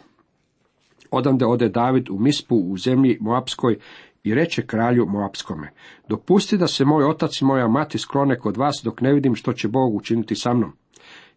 Odande 1.12 1.46
ode 1.46 1.70
David 1.70 2.10
u 2.10 2.20
Mispu 2.20 2.56
u 2.56 2.78
zemlji 2.78 3.18
Moapskoj 3.22 3.78
i 4.24 4.34
reče 4.34 4.68
kralju 4.68 5.06
Moapskome, 5.06 5.72
dopusti 6.10 6.58
da 6.58 6.68
se 6.68 6.86
moj 6.86 7.06
otac 7.06 7.42
i 7.42 7.46
moja 7.46 7.68
mati 7.68 7.98
sklone 7.98 8.40
kod 8.40 8.58
vas 8.58 8.82
dok 8.84 9.02
ne 9.02 9.14
vidim 9.14 9.36
što 9.36 9.54
će 9.54 9.68
Bog 9.68 9.96
učiniti 9.96 10.36
sa 10.36 10.54
mnom. 10.54 10.74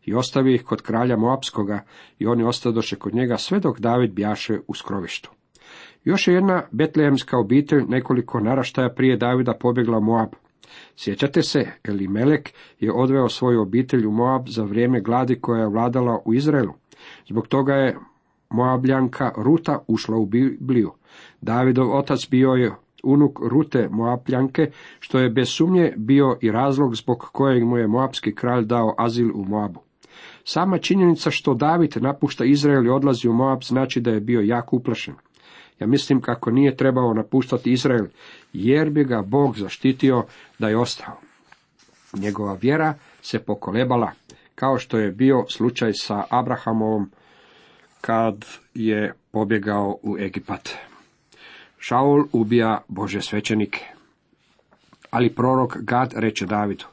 I 0.05 0.15
ostavi 0.15 0.55
ih 0.55 0.65
kod 0.65 0.83
kralja 0.83 1.17
Moapskoga 1.17 1.85
i 2.19 2.27
oni 2.27 2.45
ostadoše 2.45 2.97
kod 2.97 3.15
njega 3.15 3.37
sve 3.37 3.61
dok 3.61 3.81
David 3.81 4.13
bjaše 4.13 4.61
u 4.67 4.75
skrovištu. 4.75 5.31
Još 6.05 6.29
je 6.29 6.35
jedna 6.35 6.63
betlehemska 6.71 7.39
obitelj 7.39 7.85
nekoliko 7.89 8.41
naraštaja 8.41 8.89
prije 8.89 9.17
Davida 9.17 9.55
pobjegla 9.61 10.01
Moab. 10.01 10.29
Sjećate 10.97 11.43
se, 11.43 11.67
Elimelek 11.85 12.53
je 12.81 12.93
odveo 12.93 13.29
svoju 13.29 13.63
obitelj 13.63 14.07
u 14.07 14.11
Moab 14.11 14.49
za 14.49 14.65
vrijeme 14.65 15.01
gladi 15.01 15.41
koja 15.41 15.61
je 15.61 15.69
vladala 15.69 16.23
u 16.25 16.35
Izraelu. 16.35 16.73
Zbog 17.29 17.47
toga 17.47 17.75
je 17.75 17.99
Moabljanka 18.51 19.33
Ruta 19.37 19.79
ušla 19.89 20.17
u 20.17 20.27
Bibliju. 20.27 20.93
Davidov 21.41 21.97
otac 21.97 22.29
bio 22.31 22.51
je 22.51 22.73
unuk 23.03 23.39
Rute 23.43 23.89
Moabljanke, 23.91 24.71
što 25.01 25.19
je 25.19 25.31
bez 25.31 25.49
sumnje 25.49 25.93
bio 25.97 26.37
i 26.41 26.51
razlog 26.51 26.97
zbog 26.97 27.19
kojeg 27.33 27.65
mu 27.65 27.79
je 27.79 27.89
Moabski 27.89 28.35
kralj 28.35 28.65
dao 28.65 28.95
azil 28.99 29.31
u 29.35 29.45
Moabu. 29.45 29.81
Sama 30.45 30.79
činjenica 30.79 31.31
što 31.31 31.55
David 31.55 31.97
napušta 32.01 32.45
Izrael 32.45 32.87
i 32.87 32.91
odlazi 32.91 33.29
u 33.29 33.33
Moab 33.33 33.63
znači 33.63 34.01
da 34.01 34.11
je 34.11 34.21
bio 34.21 34.41
jako 34.41 34.77
uplašen. 34.77 35.15
Ja 35.81 35.87
mislim 35.87 36.21
kako 36.21 36.51
nije 36.51 36.77
trebao 36.77 37.15
napuštati 37.15 37.73
Izrael, 37.73 38.07
jer 38.53 38.91
bi 38.91 39.05
ga 39.05 39.23
Bog 39.23 39.59
zaštitio 39.59 40.25
da 40.59 40.69
je 40.69 40.79
ostao. 40.79 41.21
Njegova 42.17 42.59
vjera 42.63 42.95
se 43.23 43.39
pokolebala, 43.39 44.13
kao 44.55 44.79
što 44.79 44.99
je 44.99 45.13
bio 45.13 45.45
slučaj 45.49 45.93
sa 45.95 46.25
Abrahamovom 46.31 47.11
kad 48.01 48.45
je 48.75 49.15
pobjegao 49.31 49.99
u 50.03 50.19
Egipat. 50.19 50.75
Šaul 51.79 52.25
ubija 52.33 52.81
Bože 52.89 53.21
svećenike. 53.21 53.85
Ali 55.11 55.35
prorok 55.35 55.77
Gad 55.77 56.13
reče 56.17 56.47
Davidu, 56.47 56.85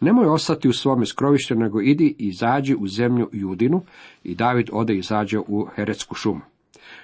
nemoj 0.00 0.26
ostati 0.26 0.68
u 0.68 0.72
svome 0.72 1.06
skrovištu, 1.06 1.54
nego 1.54 1.80
idi 1.80 2.14
i 2.18 2.28
izađi 2.28 2.74
u 2.74 2.88
zemlju 2.88 3.28
Judinu 3.32 3.82
i 4.24 4.34
David 4.34 4.68
ode 4.72 4.94
i 4.94 4.98
izađe 4.98 5.38
u 5.38 5.66
Heretsku 5.76 6.14
šumu. 6.14 6.40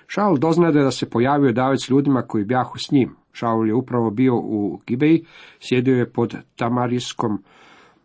Šaul 0.07 0.39
doznade 0.39 0.83
da 0.83 0.91
se 0.91 1.11
pojavio 1.11 1.53
David 1.53 1.81
ljudima 1.91 2.23
koji 2.23 2.45
bjahu 2.45 2.79
s 2.79 2.91
njim. 2.91 3.17
Šaul 3.33 3.69
je 3.69 3.75
upravo 3.75 4.11
bio 4.11 4.37
u 4.37 4.81
Gibeji, 4.87 5.25
sjedio 5.61 5.97
je 5.97 6.11
pod 6.11 6.37
Tamariskom 6.57 7.43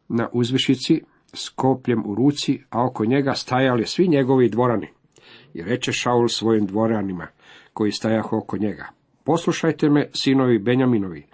na 0.07 0.29
uzvišici, 0.33 1.01
s 1.33 1.49
kopljem 1.49 2.03
u 2.05 2.15
ruci, 2.15 2.61
a 2.69 2.85
oko 2.85 3.05
njega 3.05 3.33
stajali 3.33 3.85
svi 3.85 4.07
njegovi 4.07 4.49
dvorani. 4.49 4.87
I 5.53 5.61
reče 5.61 5.91
Šaul 5.91 6.27
svojim 6.27 6.65
dvoranima, 6.65 7.27
koji 7.73 7.91
stajahu 7.91 8.37
oko 8.37 8.57
njega. 8.57 8.87
Poslušajte 9.23 9.89
me, 9.89 10.09
sinovi 10.13 10.59
Benjaminovi, 10.59 11.25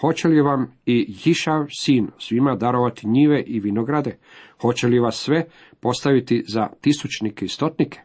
hoće 0.00 0.28
li 0.28 0.40
vam 0.40 0.72
i 0.86 1.14
Jišav 1.24 1.66
sin 1.70 2.08
svima 2.18 2.56
darovati 2.56 3.08
njive 3.08 3.42
i 3.42 3.60
vinograde? 3.60 4.16
Hoće 4.60 4.86
li 4.86 4.98
vas 4.98 5.16
sve 5.16 5.44
postaviti 5.80 6.44
za 6.48 6.68
tisućnike 6.80 7.44
i 7.44 7.48
stotnike? 7.48 8.00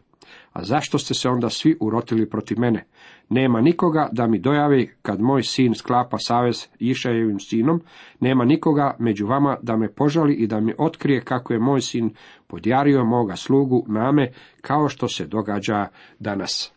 A 0.56 0.64
zašto 0.64 0.98
ste 1.00 1.14
se 1.14 1.30
onda 1.30 1.50
svi 1.50 1.78
urotili 1.80 2.30
protiv 2.30 2.60
mene? 2.60 2.86
Nema 3.30 3.62
nikoga 3.62 4.10
da 4.12 4.28
mi 4.28 4.40
dojavi 4.40 4.96
kad 5.02 5.22
moj 5.22 5.44
sin 5.44 5.74
sklapa 5.74 6.18
savez 6.18 6.68
Išajevim 6.80 7.40
sinom, 7.40 7.82
nema 8.20 8.46
nikoga 8.46 8.96
među 9.00 9.28
vama 9.28 9.58
da 9.62 9.78
me 9.78 9.92
požali 9.92 10.34
i 10.34 10.48
da 10.48 10.60
mi 10.60 10.74
otkrije 10.78 11.22
kako 11.22 11.54
je 11.54 11.60
moj 11.60 11.82
sin 11.82 12.14
podjario 12.48 13.06
moga 13.06 13.36
slugu 13.36 13.86
name, 13.88 14.32
kao 14.62 14.90
što 14.90 15.08
se 15.08 15.28
događa 15.28 15.88
danas. 16.20 16.74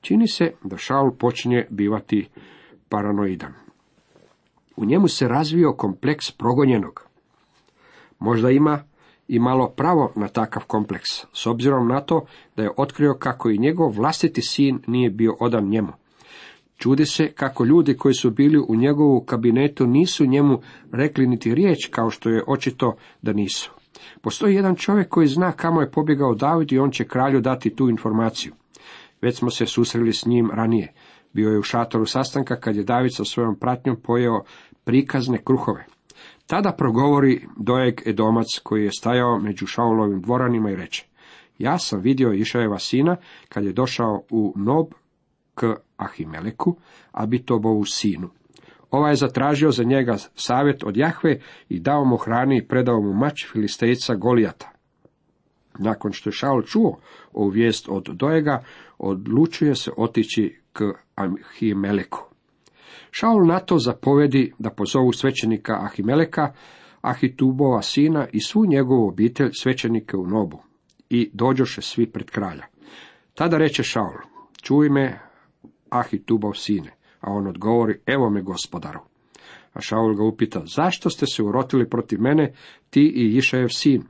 Čini 0.00 0.28
se 0.28 0.52
da 0.64 0.76
Šaul 0.76 1.10
počinje 1.18 1.66
bivati 1.70 2.28
paranoidan. 2.88 3.52
U 4.76 4.84
njemu 4.84 5.08
se 5.08 5.28
razvio 5.28 5.72
kompleks 5.72 6.30
progonjenog. 6.30 7.06
Možda 8.18 8.50
ima 8.50 8.89
i 9.32 9.38
malo 9.38 9.68
pravo 9.68 10.12
na 10.16 10.28
takav 10.28 10.62
kompleks, 10.66 11.08
s 11.32 11.46
obzirom 11.46 11.88
na 11.88 12.00
to 12.00 12.26
da 12.56 12.62
je 12.62 12.70
otkrio 12.76 13.14
kako 13.14 13.50
i 13.50 13.58
njegov 13.58 13.90
vlastiti 13.90 14.42
sin 14.42 14.78
nije 14.86 15.10
bio 15.10 15.36
odan 15.40 15.68
njemu. 15.68 15.92
Čudi 16.76 17.06
se 17.06 17.32
kako 17.32 17.64
ljudi 17.64 17.96
koji 17.96 18.14
su 18.14 18.30
bili 18.30 18.58
u 18.68 18.76
njegovu 18.76 19.20
kabinetu 19.20 19.86
nisu 19.86 20.26
njemu 20.26 20.60
rekli 20.92 21.26
niti 21.26 21.54
riječ 21.54 21.88
kao 21.90 22.10
što 22.10 22.30
je 22.30 22.44
očito 22.46 22.96
da 23.22 23.32
nisu. 23.32 23.72
Postoji 24.20 24.54
jedan 24.54 24.76
čovjek 24.76 25.08
koji 25.08 25.26
zna 25.26 25.52
kamo 25.52 25.80
je 25.80 25.90
pobjegao 25.90 26.34
David 26.34 26.72
i 26.72 26.78
on 26.78 26.90
će 26.90 27.04
kralju 27.04 27.40
dati 27.40 27.76
tu 27.76 27.88
informaciju. 27.88 28.52
Već 29.22 29.38
smo 29.38 29.50
se 29.50 29.66
susreli 29.66 30.12
s 30.12 30.26
njim 30.26 30.50
ranije. 30.54 30.92
Bio 31.32 31.50
je 31.50 31.58
u 31.58 31.62
šatoru 31.62 32.06
sastanka 32.06 32.56
kad 32.56 32.76
je 32.76 32.84
David 32.84 33.14
sa 33.14 33.24
svojom 33.24 33.58
pratnjom 33.58 33.96
pojeo 34.02 34.42
prikazne 34.84 35.38
kruhove. 35.44 35.86
Tada 36.50 36.72
progovori 36.72 37.46
dojeg 37.56 38.00
Edomac 38.06 38.46
koji 38.62 38.84
je 38.84 38.90
stajao 38.98 39.38
među 39.38 39.66
Šaulovim 39.66 40.20
dvoranima 40.20 40.70
i 40.70 40.76
reče, 40.76 41.06
ja 41.58 41.78
sam 41.78 42.00
vidio 42.00 42.32
Išajeva 42.32 42.78
sina 42.78 43.16
kad 43.48 43.64
je 43.64 43.72
došao 43.72 44.22
u 44.30 44.52
Nob 44.56 44.86
k 45.54 45.74
Ahimeleku, 45.96 46.76
a 47.12 47.26
Bitobovu 47.26 47.84
sinu. 47.84 48.30
Ovaj 48.90 49.12
je 49.12 49.16
zatražio 49.16 49.70
za 49.70 49.84
njega 49.84 50.16
savjet 50.34 50.84
od 50.84 50.96
Jahve 50.96 51.40
i 51.68 51.80
dao 51.80 52.04
mu 52.04 52.16
hrani 52.16 52.58
i 52.58 52.66
predao 52.68 53.00
mu 53.00 53.12
mač 53.12 53.46
filistejca 53.52 54.14
Golijata. 54.14 54.70
Nakon 55.78 56.12
što 56.12 56.28
je 56.28 56.32
Šaul 56.32 56.62
čuo 56.62 56.98
ovu 57.32 57.48
vijest 57.48 57.88
od 57.88 58.04
Dojega, 58.12 58.64
odlučuje 58.98 59.74
se 59.74 59.90
otići 59.96 60.60
k 60.72 60.82
Ahimeleku. 61.14 62.29
Šaul 63.10 63.46
na 63.46 63.60
to 63.60 63.78
zapovedi 63.78 64.52
da 64.58 64.70
pozovu 64.70 65.12
svećenika 65.12 65.78
Ahimeleka, 65.80 66.52
Ahitubova 67.00 67.82
sina 67.82 68.26
i 68.32 68.40
svu 68.40 68.66
njegovu 68.66 69.08
obitelj 69.08 69.50
svećenike 69.52 70.16
u 70.16 70.26
Nobu. 70.26 70.62
I 71.10 71.30
dođoše 71.32 71.82
svi 71.82 72.06
pred 72.06 72.30
kralja. 72.30 72.64
Tada 73.34 73.58
reče 73.58 73.82
Šaul, 73.82 74.18
čuj 74.62 74.88
me, 74.88 75.18
Ahitubov 75.90 76.52
sine. 76.54 76.90
A 77.20 77.32
on 77.32 77.46
odgovori, 77.46 78.00
evo 78.06 78.30
me 78.30 78.42
gospodaru. 78.42 79.00
A 79.72 79.80
Šaul 79.80 80.14
ga 80.14 80.24
upita, 80.24 80.62
zašto 80.66 81.10
ste 81.10 81.26
se 81.26 81.42
urotili 81.42 81.88
protiv 81.88 82.20
mene, 82.20 82.52
ti 82.90 83.00
i 83.00 83.36
Išajev 83.36 83.68
sin? 83.68 84.02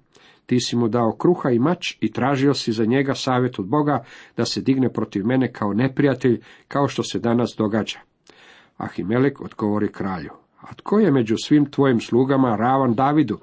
Ti 0.46 0.60
si 0.60 0.76
mu 0.76 0.88
dao 0.88 1.12
kruha 1.12 1.50
i 1.50 1.58
mač 1.58 1.96
i 2.00 2.12
tražio 2.12 2.54
si 2.54 2.72
za 2.72 2.84
njega 2.84 3.14
savjet 3.14 3.58
od 3.58 3.66
Boga 3.66 4.04
da 4.36 4.44
se 4.44 4.60
digne 4.60 4.92
protiv 4.92 5.26
mene 5.26 5.52
kao 5.52 5.74
neprijatelj, 5.74 6.40
kao 6.68 6.88
što 6.88 7.02
se 7.02 7.18
danas 7.18 7.54
događa. 7.58 7.98
Ahimelek 8.80 9.40
odgovori 9.40 9.92
kralju, 9.92 10.30
a 10.60 10.74
tko 10.74 10.98
je 10.98 11.10
među 11.10 11.34
svim 11.44 11.70
tvojim 11.70 12.00
slugama 12.00 12.56
ravan 12.56 12.94
Davidu, 12.94 13.38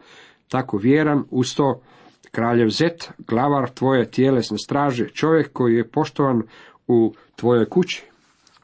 tako 0.47 0.78
vjeran 0.78 1.23
uz 1.32 1.56
to 1.56 1.82
kraljev 2.32 2.69
Zet, 2.69 3.12
glavar 3.17 3.69
tvoje 3.69 4.12
tjelesne 4.12 4.58
straže, 4.58 5.10
čovjek 5.10 5.54
koji 5.54 5.76
je 5.76 5.88
poštovan 5.88 6.41
u 6.88 7.13
tvojoj 7.36 7.69
kući? 7.69 8.06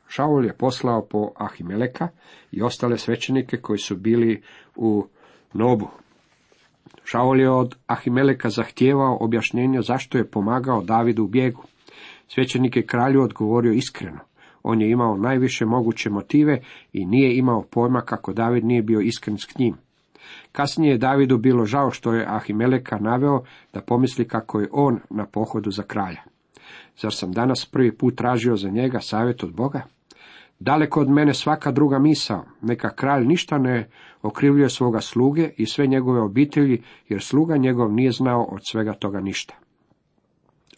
Šaul 0.08 0.46
je 0.46 0.54
poslao 0.54 1.06
po 1.06 1.32
Ahimeleka 1.36 2.08
i 2.52 2.62
ostale 2.62 2.98
svećenike 2.98 3.58
koji 3.58 3.80
su 3.80 3.96
bili 3.96 4.42
u 4.76 5.08
Nobu. 5.54 5.88
Šaul 7.04 7.40
je 7.40 7.50
od 7.50 7.76
Ahimeleka 7.88 8.50
zahtijevao 8.50 9.18
objašnjenje 9.22 9.82
zašto 9.82 10.18
je 10.18 10.30
pomagao 10.32 10.82
Davidu 10.82 11.24
u 11.24 11.28
bijegu. 11.28 11.64
Svećenik 12.28 12.76
je 12.76 12.86
kralju 12.86 13.22
odgovorio 13.22 13.72
iskreno. 13.72 14.20
On 14.64 14.82
je 14.82 14.92
imao 14.92 15.18
najviše 15.18 15.66
moguće 15.66 16.10
motive 16.10 16.62
i 16.94 17.06
nije 17.06 17.38
imao 17.38 17.62
pojma 17.62 18.02
kako 18.02 18.34
David 18.34 18.66
nije 18.66 18.82
bio 18.82 19.00
iskren 19.00 19.38
s 19.38 19.58
njim. 19.58 19.76
Kasnije 20.52 20.92
je 20.92 20.98
Davidu 20.98 21.38
bilo 21.38 21.66
žao 21.66 21.92
što 21.92 22.14
je 22.14 22.26
Ahimeleka 22.28 22.98
naveo 22.98 23.44
da 23.74 23.82
pomisli 23.82 24.28
kako 24.28 24.60
je 24.60 24.70
on 24.72 25.00
na 25.10 25.26
pohodu 25.26 25.72
za 25.72 25.84
kralja. 25.84 26.22
Zar 26.98 27.14
sam 27.14 27.32
danas 27.32 27.66
prvi 27.66 27.98
put 27.98 28.16
tražio 28.16 28.56
za 28.56 28.70
njega 28.70 29.00
savjet 29.00 29.44
od 29.44 29.54
Boga? 29.54 29.82
Daleko 30.60 31.02
od 31.02 31.10
mene 31.10 31.34
svaka 31.34 31.72
druga 31.72 32.00
misao, 32.00 32.46
neka 32.62 32.90
kralj 32.90 33.26
ništa 33.26 33.58
ne 33.58 33.90
okrivljuje 34.22 34.70
svoga 34.70 35.02
sluge 35.02 35.50
i 35.58 35.66
sve 35.66 35.88
njegove 35.88 36.22
obitelji, 36.22 36.82
jer 37.10 37.22
sluga 37.22 37.58
njegov 37.58 37.94
nije 37.94 38.12
znao 38.12 38.44
od 38.44 38.62
svega 38.72 38.94
toga 38.94 39.20
ništa. 39.20 39.56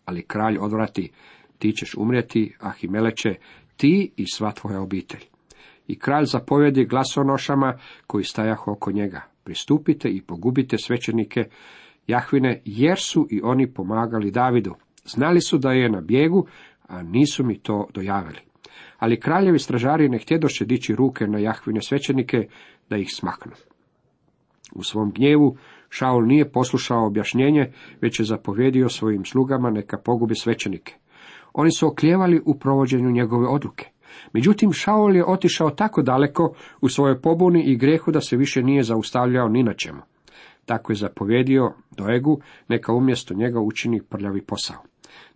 Ali 0.06 0.26
kralj 0.28 0.58
odvrati, 0.58 1.12
ti 1.58 1.72
ćeš 1.72 1.96
umrijeti, 1.98 2.56
Ahimeleće, 2.60 3.36
ti 3.78 4.12
i 4.18 4.26
sva 4.28 4.52
tvoja 4.52 4.82
obitelj. 4.82 5.24
I 5.88 6.00
kralj 6.00 6.26
zapovjedi 6.26 6.86
glasonošama 6.86 7.78
koji 8.08 8.24
stajah 8.24 8.68
oko 8.68 8.92
njega. 8.92 9.22
Pristupite 9.44 10.10
i 10.10 10.22
pogubite 10.22 10.78
svećenike 10.78 11.44
Jahvine, 12.08 12.62
jer 12.66 13.00
su 13.00 13.28
i 13.30 13.42
oni 13.44 13.74
pomagali 13.74 14.32
Davidu. 14.32 14.76
Znali 15.06 15.42
su 15.42 15.58
da 15.58 15.72
je 15.72 15.90
na 15.90 16.02
bijegu, 16.02 16.48
a 16.88 17.04
nisu 17.04 17.44
mi 17.44 17.60
to 17.60 17.88
dojavili. 17.94 18.40
Ali 18.98 19.20
kraljevi 19.20 19.60
stražari 19.60 20.10
ne 20.10 20.18
htjedoše 20.18 20.66
dići 20.66 20.96
ruke 20.96 21.28
na 21.28 21.40
Jahvine 21.40 21.82
svećenike 21.82 22.48
da 22.90 22.98
ih 22.98 23.08
smaknu. 23.14 23.52
U 24.76 24.84
svom 24.84 25.12
gnjevu 25.12 25.58
Šaul 25.90 26.26
nije 26.26 26.52
poslušao 26.52 27.08
objašnjenje, 27.08 27.72
već 28.02 28.20
je 28.20 28.26
zapovjedio 28.26 28.90
svojim 28.90 29.26
slugama 29.26 29.70
neka 29.70 29.98
pogubi 29.98 30.36
svećenike. 30.36 30.96
Oni 31.58 31.72
su 31.72 31.88
oklijevali 31.88 32.42
u 32.46 32.60
provođenju 32.60 33.12
njegove 33.12 33.48
odluke. 33.48 33.90
Međutim, 34.34 34.74
Šaul 34.74 35.16
je 35.16 35.26
otišao 35.26 35.70
tako 35.70 36.02
daleko 36.02 36.54
u 36.82 36.90
svojoj 36.90 37.22
pobuni 37.22 37.64
i 37.64 37.78
grehu 37.78 38.12
da 38.12 38.22
se 38.22 38.38
više 38.38 38.64
nije 38.64 38.84
zaustavljao 38.84 39.50
ni 39.50 39.64
na 39.64 39.74
čemu. 39.74 40.02
Tako 40.66 40.92
je 40.92 40.96
zapovjedio 40.96 41.74
Doegu, 41.92 42.42
neka 42.68 42.94
umjesto 42.94 43.34
njega 43.34 43.60
učini 43.60 44.02
prljavi 44.02 44.42
posao. 44.42 44.78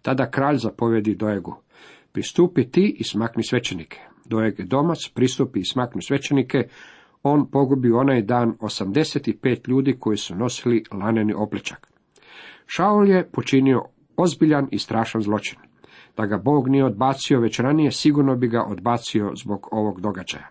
Tada 0.02 0.30
kralj 0.32 0.58
zapovjedi 0.58 1.16
Doegu, 1.16 1.56
pristupi 2.12 2.72
ti 2.72 2.96
i 3.00 3.04
smakni 3.04 3.44
svećenike. 3.44 4.00
Doeg 4.26 4.62
domac 4.62 5.08
pristupi 5.14 5.60
i 5.60 5.66
smakni 5.66 6.02
svećenike, 6.02 6.68
on 7.24 7.52
pogubi 7.52 7.92
onaj 7.92 8.22
dan 8.22 8.54
85 8.60 9.70
ljudi 9.70 9.96
koji 10.00 10.18
su 10.18 10.36
nosili 10.36 10.84
laneni 10.92 11.34
oplečak. 11.34 11.88
Šaul 12.66 13.10
je 13.10 13.30
počinio 13.32 13.84
ozbiljan 14.18 14.68
i 14.72 14.80
strašan 14.80 15.22
zločin. 15.22 15.69
Da 16.20 16.26
ga 16.26 16.38
Bog 16.38 16.68
nije 16.68 16.86
odbacio 16.86 17.40
već 17.40 17.60
ranije, 17.60 17.92
sigurno 17.92 18.36
bi 18.36 18.48
ga 18.48 18.64
odbacio 18.64 19.32
zbog 19.36 19.68
ovog 19.72 20.02
događaja. 20.02 20.48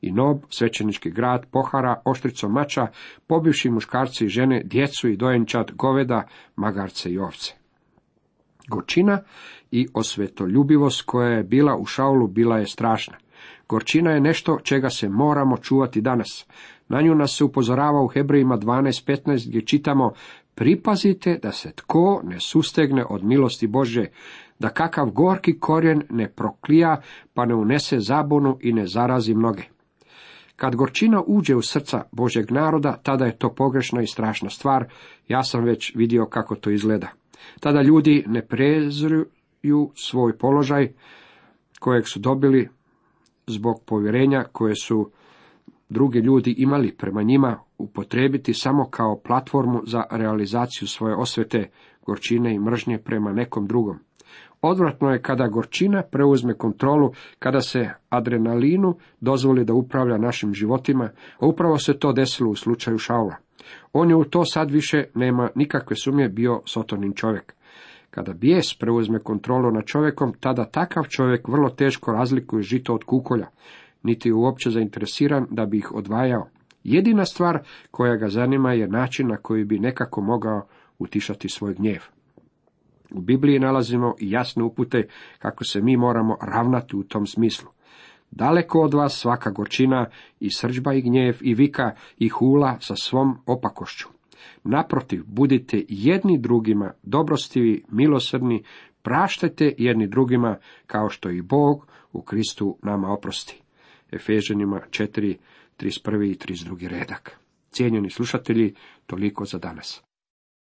I 0.00 0.12
Nob, 0.12 0.38
svećenički 0.50 1.10
grad, 1.10 1.46
pohara 1.50 2.02
oštricom 2.04 2.52
mača, 2.52 2.86
pobivši 3.26 3.70
muškarci 3.70 4.24
i 4.24 4.28
žene, 4.28 4.62
djecu 4.64 5.08
i 5.08 5.16
dojenčad, 5.16 5.72
goveda, 5.72 6.22
magarce 6.56 7.10
i 7.10 7.18
ovce. 7.18 7.54
Gorčina 8.68 9.22
i 9.70 9.86
osvetoljubivost 9.94 11.02
koja 11.02 11.28
je 11.28 11.44
bila 11.44 11.76
u 11.76 11.84
Šaulu 11.84 12.26
bila 12.26 12.58
je 12.58 12.66
strašna. 12.66 13.16
Gorčina 13.68 14.10
je 14.10 14.20
nešto 14.20 14.58
čega 14.62 14.90
se 14.90 15.08
moramo 15.08 15.56
čuvati 15.56 16.00
danas. 16.00 16.46
Na 16.88 17.00
nju 17.00 17.14
nas 17.14 17.36
se 17.36 17.44
upozorava 17.44 18.02
u 18.02 18.08
Hebrejima 18.08 18.58
12.15 18.58 19.48
gdje 19.48 19.66
čitamo 19.66 20.12
Pripazite 20.58 21.38
da 21.42 21.52
se 21.52 21.72
tko 21.72 22.20
ne 22.24 22.40
sustegne 22.40 23.04
od 23.10 23.24
milosti 23.24 23.66
Bože, 23.66 24.06
da 24.58 24.68
kakav 24.68 25.10
gorki 25.10 25.58
korijen 25.58 26.02
ne 26.10 26.28
proklija, 26.28 27.00
pa 27.34 27.44
ne 27.44 27.54
unese 27.54 28.00
zabunu 28.00 28.58
i 28.60 28.72
ne 28.72 28.86
zarazi 28.86 29.34
mnoge. 29.34 29.62
Kad 30.56 30.76
gorčina 30.76 31.22
uđe 31.26 31.54
u 31.56 31.62
srca 31.62 32.02
Božeg 32.12 32.50
naroda, 32.50 32.96
tada 33.02 33.24
je 33.24 33.38
to 33.38 33.54
pogrešna 33.54 34.02
i 34.02 34.06
strašna 34.06 34.50
stvar, 34.50 34.84
ja 35.28 35.42
sam 35.42 35.64
već 35.64 35.94
vidio 35.94 36.26
kako 36.26 36.54
to 36.54 36.70
izgleda. 36.70 37.08
Tada 37.60 37.82
ljudi 37.82 38.24
ne 38.26 38.46
prezruju 38.46 39.90
svoj 39.94 40.38
položaj 40.38 40.92
kojeg 41.80 42.08
su 42.08 42.20
dobili 42.20 42.68
zbog 43.46 43.82
povjerenja 43.86 44.44
koje 44.52 44.74
su 44.74 45.10
drugi 45.88 46.18
ljudi 46.18 46.54
imali 46.58 46.96
prema 46.96 47.22
njima 47.22 47.58
upotrebiti 47.78 48.54
samo 48.54 48.88
kao 48.90 49.20
platformu 49.24 49.82
za 49.86 50.04
realizaciju 50.10 50.88
svoje 50.88 51.14
osvete, 51.14 51.70
gorčine 52.06 52.54
i 52.54 52.58
mržnje 52.58 52.98
prema 52.98 53.32
nekom 53.32 53.66
drugom. 53.66 53.98
Odvratno 54.62 55.10
je 55.10 55.22
kada 55.22 55.48
gorčina 55.48 56.02
preuzme 56.02 56.54
kontrolu, 56.54 57.12
kada 57.38 57.60
se 57.60 57.90
adrenalinu 58.08 58.94
dozvoli 59.20 59.64
da 59.64 59.74
upravlja 59.74 60.18
našim 60.18 60.54
životima, 60.54 61.10
a 61.38 61.46
upravo 61.46 61.78
se 61.78 61.98
to 61.98 62.12
desilo 62.12 62.50
u 62.50 62.54
slučaju 62.54 62.98
Šaula. 62.98 63.36
On 63.92 64.10
je 64.10 64.16
u 64.16 64.24
to 64.24 64.44
sad 64.44 64.70
više 64.70 65.04
nema 65.14 65.48
nikakve 65.54 65.96
sumnje 65.96 66.28
bio 66.28 66.62
sotonin 66.64 67.12
čovjek. 67.12 67.54
Kada 68.10 68.32
bijes 68.32 68.78
preuzme 68.78 69.18
kontrolu 69.18 69.70
nad 69.70 69.84
čovjekom, 69.84 70.32
tada 70.40 70.64
takav 70.64 71.04
čovjek 71.08 71.48
vrlo 71.48 71.70
teško 71.70 72.12
razlikuje 72.12 72.62
žito 72.62 72.94
od 72.94 73.04
kukolja, 73.04 73.46
niti 74.02 74.28
je 74.28 74.34
uopće 74.34 74.70
zainteresiran 74.70 75.46
da 75.50 75.66
bi 75.66 75.78
ih 75.78 75.92
odvajao. 75.94 76.48
Jedina 76.84 77.24
stvar 77.24 77.58
koja 77.90 78.16
ga 78.16 78.28
zanima 78.28 78.72
je 78.72 78.88
način 78.88 79.28
na 79.28 79.36
koji 79.36 79.64
bi 79.64 79.78
nekako 79.78 80.20
mogao 80.20 80.66
utišati 80.98 81.48
svoj 81.48 81.74
gnjev. 81.74 82.15
U 83.10 83.20
Bibliji 83.20 83.58
nalazimo 83.58 84.14
jasne 84.20 84.62
upute 84.62 85.08
kako 85.38 85.64
se 85.64 85.80
mi 85.80 85.96
moramo 85.96 86.36
ravnati 86.42 86.96
u 86.96 87.02
tom 87.02 87.26
smislu. 87.26 87.68
Daleko 88.30 88.80
od 88.80 88.94
vas 88.94 89.18
svaka 89.18 89.50
gorčina 89.50 90.06
i 90.40 90.50
srđba 90.50 90.94
i 90.94 91.02
gnjev 91.02 91.36
i 91.40 91.54
vika 91.54 91.90
i 92.18 92.28
hula 92.28 92.76
sa 92.80 92.96
svom 92.96 93.38
opakošću. 93.46 94.08
Naprotiv, 94.64 95.22
budite 95.26 95.84
jedni 95.88 96.38
drugima 96.38 96.92
dobrostivi, 97.02 97.84
milosrdni, 97.88 98.62
praštajte 99.02 99.74
jedni 99.78 100.06
drugima 100.06 100.56
kao 100.86 101.08
što 101.08 101.30
i 101.30 101.42
Bog 101.42 101.86
u 102.12 102.22
Kristu 102.22 102.78
nama 102.82 103.12
oprosti. 103.12 103.62
Efežanima 104.12 104.80
4, 104.90 105.36
31. 105.78 106.30
i 106.30 106.54
32. 106.54 106.88
redak. 106.88 107.40
Cijenjeni 107.70 108.10
slušatelji, 108.10 108.74
toliko 109.06 109.44
za 109.44 109.58
danas. 109.58 110.02